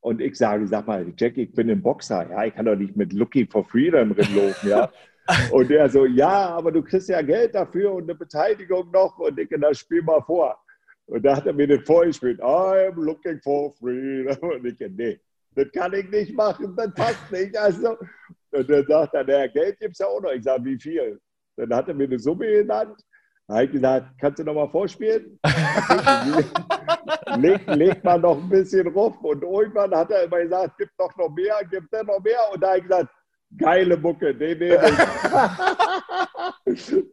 [0.00, 2.28] Und ich sage, sag mal, Jack, ich bin ein Boxer.
[2.30, 4.90] Ja, ich kann doch nicht mit Looking for Freedom rumlaufen, ja.
[5.52, 9.18] Und er so, ja, aber du kriegst ja Geld dafür und eine Beteiligung noch.
[9.18, 10.58] Und ich, na, spiel mal vor.
[11.06, 12.40] Und da hat er mir das vorgespielt.
[12.40, 14.36] I'm looking for freedom.
[14.50, 15.20] Und ich, nee,
[15.54, 17.56] das kann ich nicht machen, das passt nicht.
[17.56, 17.96] Also,
[18.52, 20.30] und dann sagt er, naja, Geld gibt es ja auch noch.
[20.30, 21.20] Ich sage, wie viel?
[21.56, 22.96] Dann hat er mir eine Summe genannt.
[23.46, 25.38] Da habe ich gesagt, kannst du noch mal vorspielen?
[27.38, 29.16] leg, leg mal noch ein bisschen ruf.
[29.22, 32.38] Und irgendwann hat er immer gesagt, gib doch noch mehr, gib dann noch mehr.
[32.52, 33.10] Und da habe ich gesagt,
[33.56, 34.76] Geile Mucke, nee, nee, nee.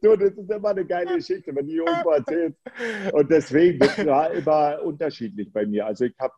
[0.01, 2.59] du, das ist immer eine geile Geschichte, wenn die irgendwo erzählst.
[3.11, 5.88] Und deswegen, das war immer unterschiedlich bei mir.
[5.88, 6.33] Also ich habe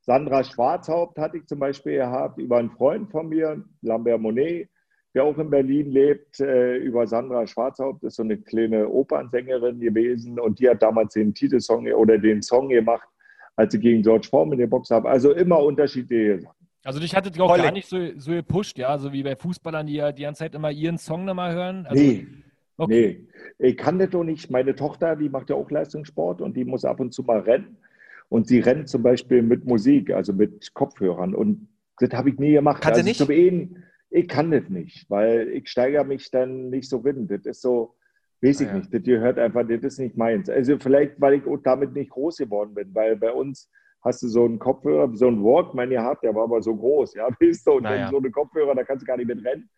[0.00, 4.68] Sandra Schwarzhaupt hatte ich zum Beispiel gehabt, über einen Freund von mir, Lambert Monet,
[5.14, 10.38] der auch in Berlin lebt, äh, über Sandra Schwarzhaupt, ist so eine kleine Opernsängerin gewesen
[10.38, 13.08] und die hat damals den Titelsong oder den Song gemacht,
[13.56, 15.06] als sie gegen George Foreman geboxt haben.
[15.06, 16.55] Also immer unterschiedliche Sachen.
[16.86, 19.88] Also dich hattet ihr auch gar nicht so, so gepusht, ja, so wie bei Fußballern,
[19.88, 21.84] die ja die ganze Zeit immer ihren Song nochmal hören.
[21.84, 22.26] Also, nee,
[22.76, 23.26] okay.
[23.58, 24.52] nee, ich kann das doch nicht.
[24.52, 27.76] Meine Tochter, die macht ja auch Leistungssport und die muss ab und zu mal rennen.
[28.28, 31.34] Und sie rennt zum Beispiel mit Musik, also mit Kopfhörern.
[31.34, 31.68] Und
[31.98, 32.82] das habe ich nie gemacht.
[32.82, 33.18] Kann also sie nicht?
[33.18, 37.26] Zum einen, ich kann das nicht, weil ich steigere mich dann nicht so rein.
[37.26, 37.96] Das ist so,
[38.42, 38.78] weiß ich ah, ja.
[38.78, 40.48] nicht, das gehört einfach, das ist nicht meins.
[40.48, 43.68] Also vielleicht, weil ich damit nicht groß geworden bin, weil bei uns
[44.06, 47.28] hast du so einen Kopfhörer, so einen Walkman gehabt, der war aber so groß, ja,
[47.40, 48.08] weißt du, und naja.
[48.08, 49.68] so eine Kopfhörer, da kannst du gar nicht mit rennen.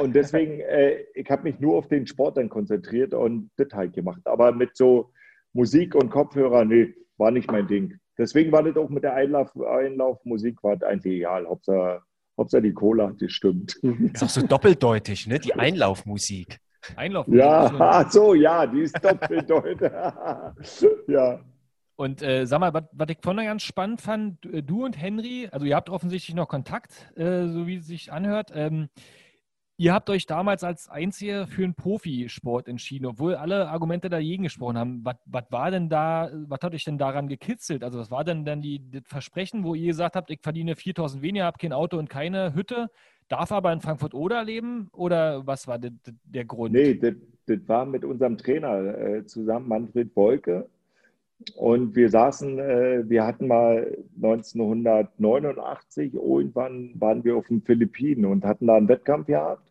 [0.00, 3.92] Und deswegen, äh, ich habe mich nur auf den Sport dann konzentriert und das halt
[3.92, 4.20] gemacht.
[4.24, 5.12] Aber mit so
[5.52, 7.98] Musik und Kopfhörer, nee, war nicht mein Ding.
[8.18, 11.46] Deswegen war das auch mit der Einlauf, Einlaufmusik war eigentlich egal.
[11.46, 12.02] Hauptsache,
[12.36, 13.76] Hauptsache die Cola, die stimmt.
[14.12, 15.38] Ist auch so doppeldeutig, ne?
[15.38, 16.58] Die Einlaufmusik.
[16.96, 17.40] Einlaufmusik.
[17.40, 19.88] Ja, ach so, ja, die ist doppeldeutig.
[21.06, 21.40] ja.
[22.02, 25.76] Und äh, sag mal, was ich vorne ganz spannend fand, du und Henry, also ihr
[25.76, 28.50] habt offensichtlich noch Kontakt, äh, so wie es sich anhört.
[28.52, 28.88] Ähm,
[29.76, 34.78] ihr habt euch damals als Einzige für einen Profisport entschieden, obwohl alle Argumente dagegen gesprochen
[34.78, 35.04] haben.
[35.04, 37.84] Was, war denn da, was hat euch denn daran gekitzelt?
[37.84, 41.22] Also was war denn dann die, das Versprechen, wo ihr gesagt habt, ich verdiene 4000
[41.22, 42.90] weniger, habe kein Auto und keine Hütte,
[43.28, 44.88] darf aber in Frankfurt-Oder leben?
[44.92, 45.92] Oder was war der,
[46.24, 46.72] der Grund?
[46.72, 47.14] Nee, das,
[47.46, 50.68] das war mit unserem Trainer äh, zusammen, Manfred Wolke.
[51.56, 58.44] Und wir saßen, äh, wir hatten mal 1989, irgendwann waren wir auf den Philippinen und
[58.44, 59.70] hatten da einen Wettkampf gehabt.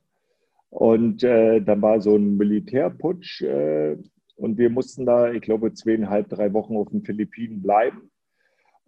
[0.69, 3.97] Und äh, dann war so ein Militärputsch äh,
[4.35, 8.09] und wir mussten da, ich glaube, zweieinhalb, drei Wochen auf den Philippinen bleiben.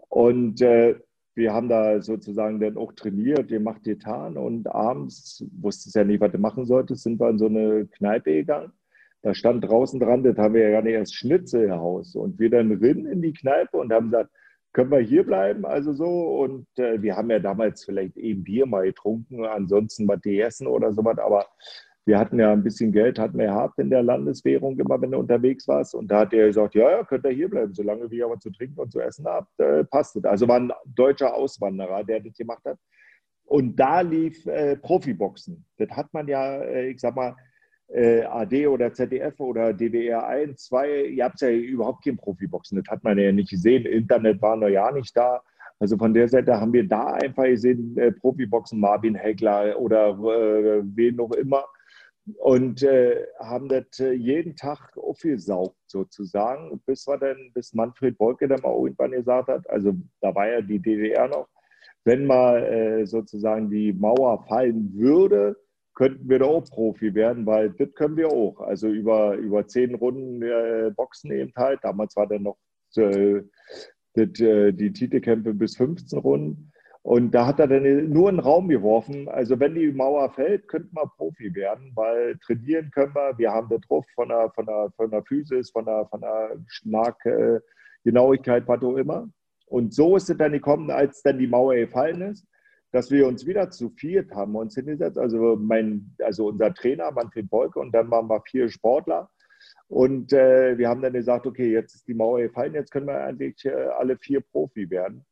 [0.09, 0.95] Und äh,
[1.35, 6.21] wir haben da sozusagen dann auch trainiert, gemacht getan und abends, wusste es ja nicht,
[6.21, 8.71] was du machen solltest, sind wir in so eine Kneipe gegangen
[9.23, 12.13] da stand draußen dran, das haben wir ja gar nicht erst Schnitzelhaus.
[12.15, 14.29] Und wir dann rinnen in die Kneipe und haben gesagt,
[14.73, 15.65] können wir hier bleiben?
[15.65, 16.05] Also so.
[16.41, 20.91] Und äh, wir haben ja damals vielleicht eben Bier mal getrunken, ansonsten mal essen oder
[20.91, 21.19] sowas.
[21.19, 21.45] Aber
[22.05, 25.19] wir hatten ja ein bisschen Geld, hatten wir gehabt in der Landeswährung immer, wenn du
[25.19, 25.95] unterwegs warst.
[25.95, 28.51] Und da hat er gesagt, ja, ja, könnt ihr hier bleiben, solange wir aber zu
[28.51, 30.25] trinken und zu essen habt, äh, passt es.
[30.25, 32.77] Also war ein deutscher Auswanderer, der das gemacht hat.
[33.45, 35.65] Und da lief äh, Profiboxen.
[35.77, 37.37] Das hat man ja, äh, ich sag mal,
[37.87, 42.91] äh, AD oder ZDF oder DDR 1, 2, ihr habt ja überhaupt kein Profiboxen, das
[42.91, 43.85] hat man ja nicht gesehen.
[43.85, 45.41] Internet war noch ja nicht da.
[45.79, 50.81] Also von der Seite haben wir da einfach gesehen, äh, Profiboxen, Marvin Hegler oder äh,
[50.83, 51.65] wen noch immer.
[52.37, 58.47] Und äh, haben das äh, jeden Tag aufgesaugt sozusagen, bis wir dann, bis Manfred Wolke
[58.47, 61.49] dann mal irgendwann gesagt hat, also da war ja die DDR noch,
[62.05, 65.57] wenn mal äh, sozusagen die Mauer fallen würde,
[65.93, 68.59] könnten wir da auch Profi werden, weil das können wir auch.
[68.61, 71.79] Also über, über zehn Runden äh, Boxen eben halt.
[71.83, 72.57] Damals war dann noch
[72.95, 73.41] äh,
[74.13, 76.71] das, äh, die Titelkämpfe bis 15 Runden.
[77.03, 79.27] Und da hat er dann nur einen Raum geworfen.
[79.27, 83.37] Also wenn die Mauer fällt, könnten wir Profi werden, weil trainieren können wir.
[83.37, 86.55] Wir haben das drauf von der, von der, von der Physis, von der, von der
[86.67, 89.27] Schlaggenauigkeit, was auch immer.
[89.67, 92.47] Und so ist es dann gekommen, als dann die Mauer gefallen ist
[92.93, 95.17] dass wir uns wieder zu viert haben uns hingesetzt.
[95.17, 99.29] Also, mein, also unser Trainer, Manfred Bolke, und dann waren wir vier Sportler.
[99.87, 103.19] Und äh, wir haben dann gesagt, okay, jetzt ist die Mauer gefallen, jetzt können wir
[103.23, 105.25] eigentlich äh, alle vier Profi werden.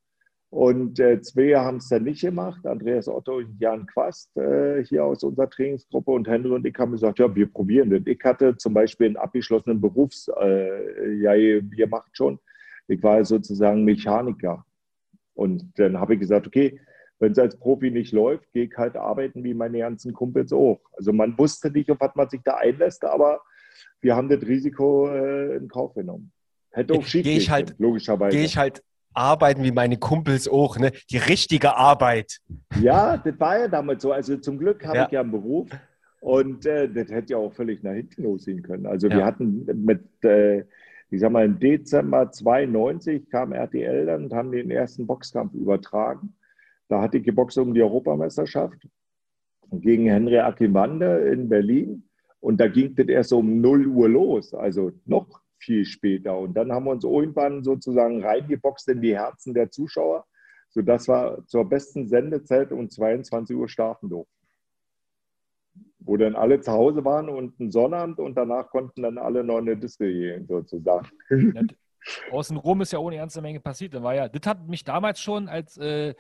[0.50, 5.06] Und äh, zwei haben es dann nicht gemacht, Andreas Otto und Jan Quast äh, hier
[5.06, 8.02] aus unserer Trainingsgruppe und Henry und ich haben gesagt, ja, wir probieren das.
[8.06, 12.40] Ich hatte zum Beispiel einen abgeschlossenen Berufs, äh, macht schon.
[12.88, 14.66] Ich war sozusagen Mechaniker.
[15.36, 16.80] Und dann habe ich gesagt, okay,
[17.22, 20.82] wenn es als Profi nicht läuft, gehe ich halt arbeiten wie meine ganzen Kumpels auch.
[20.98, 23.42] Also man wusste nicht, auf was man sich da einlässt, aber
[24.02, 26.32] wir haben das Risiko äh, in Kauf genommen.
[26.72, 28.36] Hätte auch schief ich halt, logischerweise.
[28.36, 28.82] Gehe ich halt
[29.14, 30.92] arbeiten wie meine Kumpels auch, ne?
[31.12, 32.40] Die richtige Arbeit.
[32.80, 34.12] Ja, das war ja damals so.
[34.12, 35.06] Also zum Glück habe ja.
[35.06, 35.70] ich ja einen Beruf
[36.22, 38.88] und äh, das hätte ja auch völlig nach hinten losgehen können.
[38.88, 39.18] Also ja.
[39.18, 40.62] wir hatten mit, äh,
[41.12, 46.34] ich sag mal, im Dezember 92 kam RTL dann und haben den ersten Boxkampf übertragen.
[46.92, 48.86] Da hatte ich geboxt um die Europameisterschaft
[49.72, 52.04] gegen Henry Akimande in Berlin.
[52.42, 56.38] Und da ging das erst um 0 Uhr los, also noch viel später.
[56.38, 60.26] Und dann haben wir uns irgendwann sozusagen reingeboxt in die Herzen der Zuschauer,
[60.70, 64.36] sodass wir zur besten Sendezeit um 22 Uhr starten durften.
[66.00, 69.60] wo dann alle zu Hause waren und ein Sonnabend und danach konnten dann alle noch
[69.60, 71.08] eine Disco gehen, sozusagen.
[72.32, 73.94] Außenrum ist ja ohne ernste Menge passiert.
[73.94, 76.16] Das, war ja, das hat mich damals schon als, äh,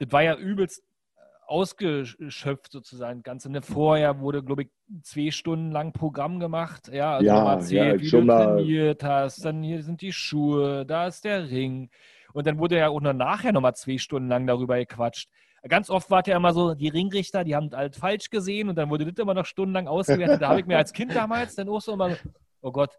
[0.00, 0.82] das war ja übelst
[1.46, 3.22] ausgeschöpft sozusagen.
[3.22, 4.68] Ganz in der Vorher wurde, glaube ich,
[5.02, 6.88] zwei Stunden lang Programm gemacht.
[6.92, 9.44] Ja, also Ja, erzählt, ja, wie schon du mal- trainiert hast.
[9.44, 11.90] Dann hier sind die Schuhe, da ist der Ring.
[12.32, 15.28] Und dann wurde ja auch noch nachher nochmal zwei Stunden lang darüber gequatscht.
[15.68, 18.76] Ganz oft war es ja immer so, die Ringrichter, die haben halt falsch gesehen und
[18.76, 20.40] dann wurde das immer noch stundenlang ausgewertet.
[20.40, 22.16] Da habe ich mir als Kind damals dann auch so immer,
[22.62, 22.96] oh Gott,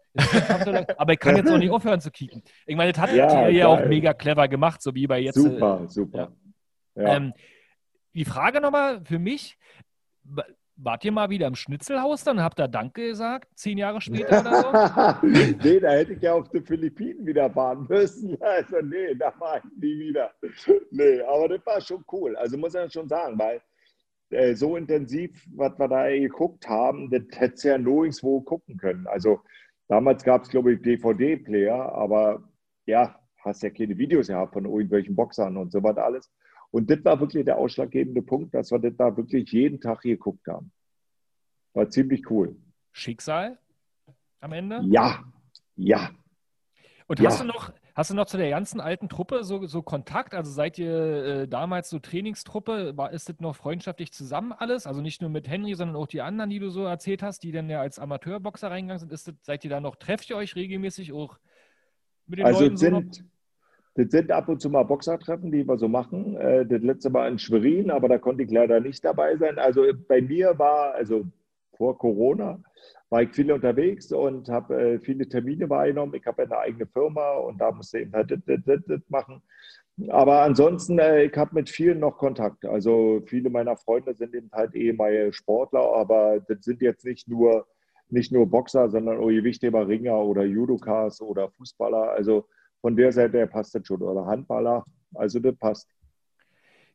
[0.96, 2.42] aber ich kann jetzt auch nicht aufhören zu kicken.
[2.66, 5.36] Ich meine, das hat Ja, ja auch mega clever gemacht, so wie bei jetzt.
[5.38, 6.32] äh, super, super.
[6.94, 7.16] Ja.
[7.16, 7.32] ähm,
[8.14, 9.58] die Frage nochmal für mich:
[10.24, 10.44] wa-
[10.76, 12.42] Wart ihr mal wieder im Schnitzelhaus dann?
[12.42, 13.46] Habt ihr Danke gesagt?
[13.54, 15.26] Zehn Jahre später oder so?
[15.62, 18.36] nee, da hätte ich ja auf die Philippinen wieder fahren müssen.
[18.40, 20.32] Also nee, da war ich nie wieder.
[20.90, 22.34] Nee, aber das war schon cool.
[22.36, 23.60] Also muss man schon sagen, weil
[24.30, 29.06] äh, so intensiv, was wir da geguckt haben, das hättest du ja nirgendwo gucken können.
[29.06, 29.40] Also
[29.88, 32.42] damals gab es, glaube ich, DVD-Player, aber
[32.86, 33.14] ja,
[33.44, 36.32] hast ja keine Videos gehabt von irgendwelchen Boxern und so was alles.
[36.72, 40.48] Und das war wirklich der ausschlaggebende Punkt, dass wir das da wirklich jeden Tag geguckt
[40.48, 40.72] haben.
[41.74, 42.56] War ziemlich cool.
[42.92, 43.58] Schicksal
[44.40, 44.80] am Ende?
[44.88, 45.22] Ja,
[45.76, 46.10] ja.
[47.06, 47.28] Und Ja.
[47.28, 50.34] hast, du noch, hast du noch zu der ganzen alten Truppe so, so Kontakt?
[50.34, 52.96] Also seid ihr äh, damals so Trainingstruppe?
[52.96, 54.86] War, ist das noch freundschaftlich zusammen alles?
[54.86, 57.52] Also nicht nur mit Henry, sondern auch die anderen, die du so erzählt hast, die
[57.52, 59.12] dann ja als Amateurboxer reingegangen sind.
[59.12, 61.38] Ist das, seid ihr da noch, trefft ihr euch regelmäßig auch
[62.26, 63.02] mit den Also Leuten so noch?
[63.94, 66.36] Das sind ab und zu mal Boxertreffen, die wir so machen.
[66.36, 69.58] Äh, Das letzte Mal in Schwerin, aber da konnte ich leider nicht dabei sein.
[69.58, 71.24] Also bei mir war, also
[71.76, 72.62] vor Corona,
[73.10, 76.14] war ich viel unterwegs und habe äh, viele Termine wahrgenommen.
[76.14, 79.42] Ich habe eine eigene Firma und da musste ich halt das, das, das, das machen.
[80.08, 82.64] Aber ansonsten, äh, ich habe mit vielen noch Kontakt.
[82.64, 87.66] Also viele meiner Freunde sind eben halt ehemalige Sportler, aber das sind jetzt nicht nur,
[88.08, 92.12] nicht nur Boxer, sondern auch Gewichtheber, Ringer oder Judokas oder Fußballer.
[92.12, 92.46] Also
[92.82, 94.02] von der Seite her passt das schon.
[94.02, 94.84] Oder Handballer.
[95.14, 95.88] Also das passt.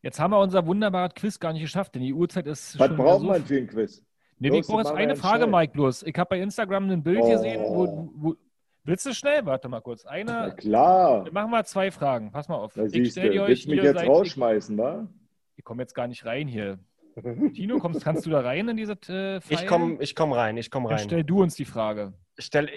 [0.04, 2.98] Jetzt haben wir unser wunderbares Quiz gar nicht geschafft, denn die Uhrzeit ist Was schon
[2.98, 4.04] braucht so man für ein Quiz?
[4.38, 5.50] Nee, Los, ich brauche jetzt dann eine Frage, schnell.
[5.60, 6.04] Mike, bloß.
[6.04, 7.30] Ich habe bei Instagram ein Bild Oh.
[7.32, 8.36] gesehen, wo, wo.
[8.84, 9.46] Willst du schnell?
[9.46, 10.06] Warte mal kurz.
[10.06, 10.56] Na Eine.
[10.56, 11.24] klar.
[11.26, 12.32] Dann machen wir zwei Fragen.
[12.32, 12.76] Pass mal auf.
[12.76, 14.02] Da ich stelle die euch mich jetzt.
[14.02, 15.08] Ich, rausschmeißen, wa?
[15.56, 16.78] ich komme jetzt gar nicht rein hier.
[17.56, 19.42] Tino, kommst, kannst du da rein in diese äh, File?
[19.50, 21.06] Ich komme ich komm rein, ich komme Dann rein.
[21.06, 22.14] stell du uns die Frage.
[22.38, 22.70] Stell,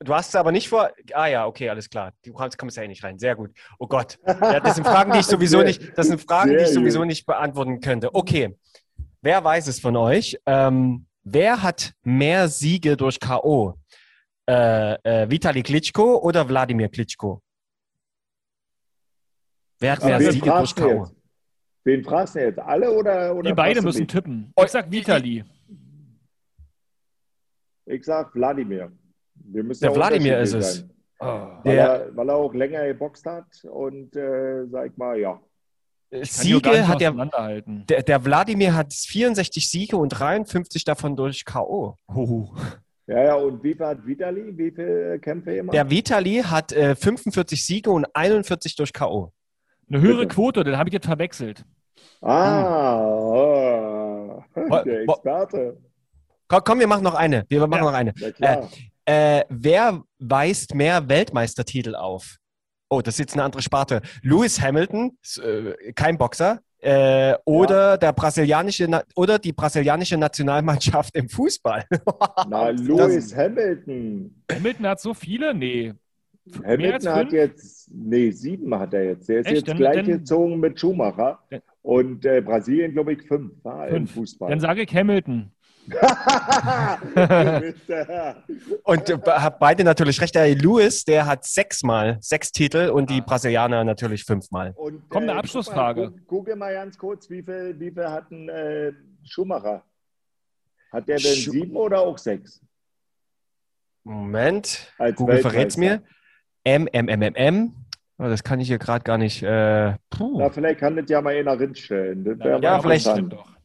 [0.00, 0.90] du hast es aber nicht vor.
[1.12, 2.12] Ah ja, okay, alles klar.
[2.24, 3.18] Du kommst, kommst ja eh nicht rein.
[3.18, 3.50] Sehr gut.
[3.78, 4.18] Oh Gott.
[4.26, 7.26] Ja, das sind Fragen, die ich sowieso nicht, das sind Fragen, die ich sowieso nicht
[7.26, 8.14] beantworten könnte.
[8.14, 8.56] Okay.
[9.20, 10.38] Wer weiß es von euch?
[10.46, 13.74] Ähm, wer hat mehr Siege durch K.O.?
[14.48, 17.42] Äh, äh, Vitali Klitschko oder Wladimir Klitschko?
[19.80, 21.08] Wer hat Aber mehr Siege durch K.O.?
[21.84, 22.58] Wen fragst du jetzt?
[22.58, 24.52] Alle oder, oder Die beide müssen tippen.
[24.56, 25.44] Oh, Ich sag Vitali.
[27.86, 28.92] Ich sag Wladimir.
[29.50, 30.86] Wir müssen Der ja Wladimir ist es.
[31.20, 31.26] Oh.
[31.26, 35.40] Weil, Der- er, weil er auch länger geboxt hat und äh, sag ich mal, ja.
[36.10, 37.12] Gar Siege hat er.
[37.66, 41.96] Der, der Wladimir hat 64 Siege und 53 davon durch K.O.
[42.14, 42.48] Oh.
[43.06, 44.56] Ja, ja, und wie viel hat Vitali?
[44.56, 45.72] Wie viele Kämpfe immer?
[45.72, 49.32] Der Vitali hat äh, 45 Siege und 41 durch K.O.
[49.90, 50.34] Eine höhere Bitte.
[50.34, 51.64] Quote, dann habe ich jetzt verwechselt.
[52.22, 52.98] Ah,
[54.54, 55.76] ah, der Wo- Experte.
[56.48, 57.44] Komm, komm, wir machen noch eine.
[57.48, 57.90] Wir machen Ja.
[57.90, 58.12] noch eine.
[58.12, 58.68] Klar.
[59.08, 62.36] Äh, wer weist mehr Weltmeistertitel auf?
[62.90, 64.02] Oh, das ist jetzt eine andere Sparte.
[64.22, 71.26] Lewis Hamilton, äh, kein Boxer, äh, oder der brasilianische Na oder die brasilianische Nationalmannschaft im
[71.28, 71.84] Fußball.
[72.50, 74.42] Na, Lewis Hamilton.
[74.52, 75.54] Hamilton hat so viele?
[75.54, 75.94] Nee.
[76.64, 79.26] Hamilton hat jetzt, nee, sieben hat er jetzt.
[79.28, 79.56] Der ist Echt?
[79.56, 81.38] jetzt Dann- gleich dann- gezogen mit Schumacher.
[81.50, 84.12] Dann- Und äh, Brasilien, glaube ich, fünf, war im Fünf.
[84.14, 84.50] Fußball.
[84.50, 85.50] Dann sage ich Hamilton.
[88.84, 90.34] Und äh, be- beide natürlich recht.
[90.34, 93.24] Der Lewis, der hat sechsmal sechs Titel und die Ah.
[93.26, 94.72] Brasilianer natürlich fünfmal.
[94.76, 96.00] Und, Komm, eine guck Abschlussfrage.
[96.02, 98.92] Mal, guck, gucke mal ganz kurz, wie viel, wie viel hatten äh,
[99.24, 99.84] Schumacher?
[100.92, 102.60] Hat der denn Schu- sieben oder auch sechs?
[104.04, 106.00] Moment, Als Google verrät's mir.
[106.02, 106.14] Weltmeister?
[106.64, 107.74] M, M, M, M, M.
[108.18, 109.42] Oh, das kann ich hier gerade gar nicht.
[109.42, 110.38] Äh, puh.
[110.38, 112.24] Na, vielleicht kann das ja mal einer rinstellen.
[112.24, 113.57] Das Ja, mal vielleicht- doch.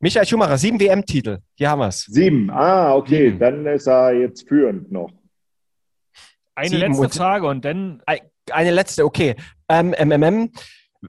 [0.00, 1.38] Michael Schumacher, sieben WM-Titel.
[1.54, 2.06] Hier haben wir's.
[2.08, 2.50] Sieben.
[2.50, 3.26] Ah, okay.
[3.26, 3.38] Sieben.
[3.38, 5.10] Dann ist er jetzt führend noch.
[6.54, 8.02] Eine Sieben letzte und- Frage und dann
[8.50, 9.36] Eine letzte, okay.
[9.68, 10.50] Ähm, MMM.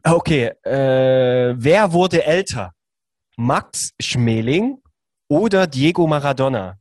[0.04, 0.52] Okay.
[0.64, 2.72] Äh, wer wurde älter?
[3.38, 4.78] Max Schmeling
[5.30, 6.78] oder Diego Maradona?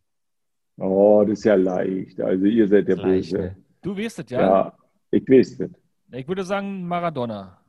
[0.76, 2.20] Oh, das ist ja leicht.
[2.20, 3.38] Also ihr seid der Böse.
[3.38, 3.56] ne?
[3.82, 4.40] du wirst es, Ja.
[4.40, 4.78] ja?
[5.10, 5.70] ich weiß das.
[6.12, 7.59] Ich würde sagen Maradona.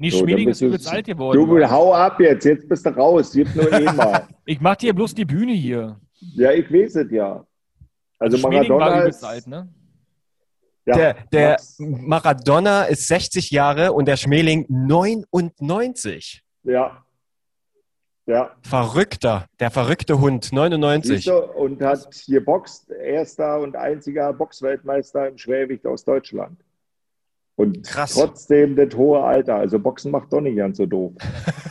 [0.00, 1.46] Nee, So, bist ist du- übelst alt geworden.
[1.46, 3.32] Du, hau ab jetzt, jetzt bist du raus.
[3.32, 4.26] Gib nur einmal.
[4.46, 6.00] Ich mach dir bloß die Bühne hier.
[6.34, 7.44] ja, ich weiß es ja.
[8.18, 9.68] Also Maradona war übelst ist, alt, ne?
[10.86, 16.42] ja, Der, der Maradona ist 60 Jahre und der Schmeling 99.
[16.64, 17.04] ja,
[18.26, 18.54] ja.
[18.62, 21.16] Verrückter, der verrückte Hund, 99.
[21.16, 26.58] Siehst du, und hat geboxt, erster und einziger Boxweltmeister im Schwergewicht aus Deutschland.
[27.60, 28.14] Und Krass.
[28.14, 29.56] trotzdem das hohe Alter.
[29.56, 31.12] Also Boxen macht doch nicht ganz so doof.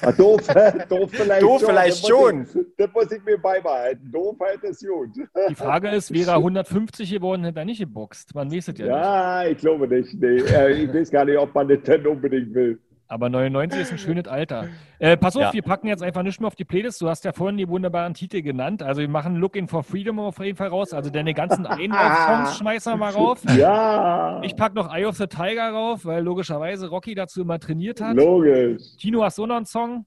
[0.01, 0.39] Ah, doof,
[0.87, 1.69] doof vielleicht Doof schon.
[1.71, 2.41] vielleicht das muss schon.
[2.43, 4.09] Ich, das muss ich mir beibehalten.
[4.13, 5.09] Doofheit ist gut.
[5.49, 8.33] Die Frage ist, wäre er 150 geworden, hätte er nicht geboxt.
[8.33, 8.93] Man weiß es ja, nicht.
[8.95, 10.13] Ja, ich glaube nicht.
[10.21, 10.37] Nee.
[10.37, 12.79] Äh, Ich weiß gar nicht, ob man das denn unbedingt will.
[13.11, 14.67] Aber 99 ist ein schönes Alter.
[14.99, 15.53] Äh, pass auf, Ja.
[15.53, 17.01] wir packen jetzt einfach nicht mehr auf die Playlist.
[17.01, 18.83] Du hast ja vorhin die wunderbaren Titel genannt.
[18.83, 20.93] Also wir machen Looking for Freedom auf jeden Fall raus.
[20.93, 23.41] Also deine ganzen Einlauf-Songs schmeißen wir mal rauf.
[23.57, 27.99] Ja, Ich packe noch Eye of the Tiger rauf, weil logischerweise Rocky dazu immer trainiert
[27.99, 28.15] hat.
[28.15, 28.81] logisch.
[28.99, 30.05] Tino, hast du noch einen Song?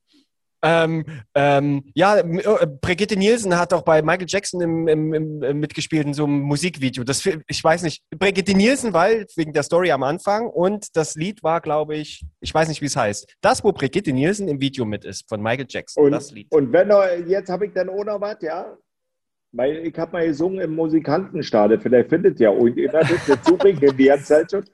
[0.65, 1.05] Ähm,
[1.35, 5.53] ähm, ja, m- äh, Brigitte Nielsen hat auch bei Michael Jackson im, im, im, äh,
[5.55, 7.03] mitgespielt in so einem Musikvideo.
[7.03, 11.43] Das, ich weiß nicht, Brigitte Nielsen, weil wegen der Story am Anfang und das Lied
[11.43, 13.35] war, glaube ich, ich weiß nicht, wie es heißt.
[13.41, 16.47] Das, wo Brigitte Nielsen im Video mit ist, von Michael Jackson, Und, das Lied.
[16.53, 18.77] und wenn er, jetzt habe ich dann noch was, ja.
[19.55, 23.81] Weil ich habe mal gesungen im Musikantenstade, vielleicht findet ihr und ihr werdet dazu bringen,
[23.99, 24.65] die ganze Zeit schon.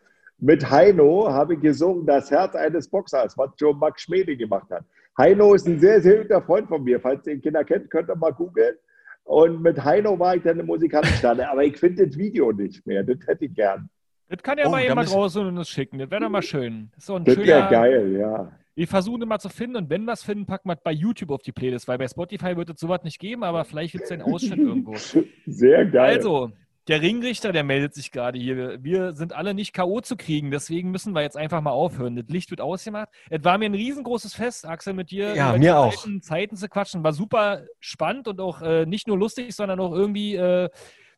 [0.41, 4.84] Mit Heino habe ich gesungen, das Herz eines Boxers, was schon Max Schmede gemacht hat.
[5.19, 7.01] Heino ist ein sehr, sehr guter Freund von mir.
[7.01, 8.77] Falls ihr den Kinder kennt, könnt ihr mal googeln.
[9.25, 11.51] Und mit Heino war ich dann im Musikantenstade.
[11.51, 13.03] Aber ich finde das Video nicht mehr.
[13.03, 13.91] Das hätte ich gern.
[14.29, 15.99] Das kann ja Oh, mal jemand raus und uns schicken.
[15.99, 16.91] Das wäre doch mal schön.
[16.95, 17.69] Das so ein Das wäre schöner.
[17.71, 18.53] geil, ja.
[18.75, 21.31] Wir versuchen immer zu finden und wenn wir es finden, packen wir es bei YouTube
[21.33, 24.12] auf die Playlist, weil bei Spotify wird es sowas nicht geben, aber vielleicht gibt es
[24.12, 24.95] einen Ausschnitt irgendwo.
[25.47, 26.14] Sehr geil.
[26.16, 26.53] Also,
[26.89, 28.82] der Ringrichter, der meldet sich gerade hier.
[28.82, 30.01] Wir sind alle nicht K.O.
[30.01, 32.16] zu kriegen, deswegen müssen wir jetzt einfach mal aufhören.
[32.16, 33.09] Das Licht wird ausgemacht.
[33.28, 35.93] Es war mir ein riesengroßes Fest, Axel, mit dir Ja, über mir die auch.
[35.93, 37.05] alten Zeiten zu quatschen.
[37.05, 40.70] War super spannend und auch äh, nicht nur lustig, sondern auch irgendwie äh,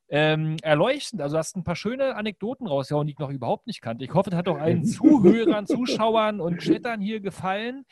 [0.08, 1.22] ähm, erleuchtend.
[1.22, 4.04] Also, du hast ein paar schöne Anekdoten rausgehauen, die ich noch überhaupt nicht kannte.
[4.04, 7.84] Ich hoffe, das hat auch allen Zuhörern, Zuschauern und Chattern hier gefallen.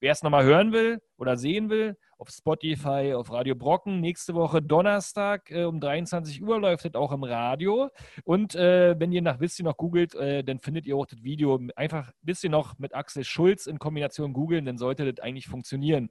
[0.00, 4.00] Wer es nochmal hören will oder sehen will, auf Spotify, auf Radio Brocken.
[4.00, 7.90] Nächste Woche Donnerstag äh, um 23 Uhr läuft das auch im Radio.
[8.24, 11.22] Und äh, wenn ihr nach Wisst ihr noch googelt, äh, dann findet ihr auch das
[11.22, 11.60] Video.
[11.76, 16.08] Einfach Wisst ihr noch mit Axel Schulz in Kombination googeln, dann sollte das eigentlich funktionieren.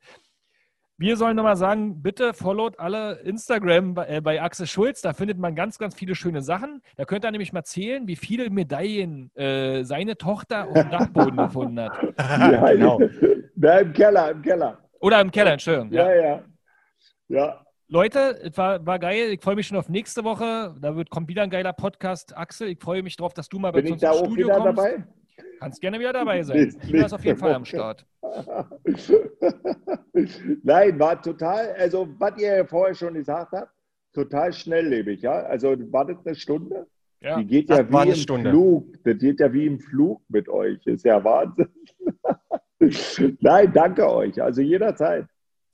[1.02, 5.02] Wir sollen nochmal sagen, bitte followt alle Instagram bei, äh, bei Axel Schulz.
[5.02, 6.82] Da findet man ganz, ganz viele schöne Sachen.
[6.98, 11.38] Da könnt ihr nämlich mal zählen, wie viele Medaillen äh, seine Tochter auf dem Dachboden
[11.46, 11.94] gefunden hat.
[12.18, 13.00] Ja, genau.
[13.56, 14.78] Da im Keller, im Keller.
[15.00, 15.92] Oder im Keller, Entschuldigung.
[15.92, 16.14] Ja.
[16.14, 16.44] Ja, ja.
[17.28, 19.32] Ja, Leute, es war, war geil.
[19.32, 20.76] Ich freue mich schon auf nächste Woche.
[20.80, 22.38] Da wird, kommt wieder ein geiler Podcast.
[22.38, 24.26] Axel, ich freue mich drauf, dass du mal bei bin uns ich da ins auch
[24.26, 24.78] Studio wieder kommst.
[24.78, 25.04] dabei?
[25.60, 26.78] Kannst gerne wieder dabei sein.
[26.86, 27.66] Tina ist auf jeden Fall am.
[27.66, 28.06] Start.
[30.64, 33.72] Nein, war total, also was ihr ja vorher schon gesagt habt,
[34.14, 35.42] total schnelllebig, ja.
[35.44, 36.86] Also war das eine Stunde?
[37.22, 37.38] Ja.
[37.38, 38.52] Die geht ja war wie im Stunde.
[38.52, 39.04] Flug.
[39.04, 40.86] Das geht ja wie im Flug mit euch.
[40.86, 41.70] Ist ja Wahnsinn.
[43.42, 44.42] Nein, danke euch.
[44.42, 45.26] Also jederzeit.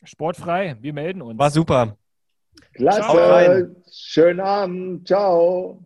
[0.04, 1.40] Sportfrei, wir melden uns.
[1.40, 1.98] War super.
[2.74, 3.02] Klasse.
[3.02, 3.82] Ciao.
[3.92, 5.08] Schönen Abend.
[5.08, 5.84] Ciao.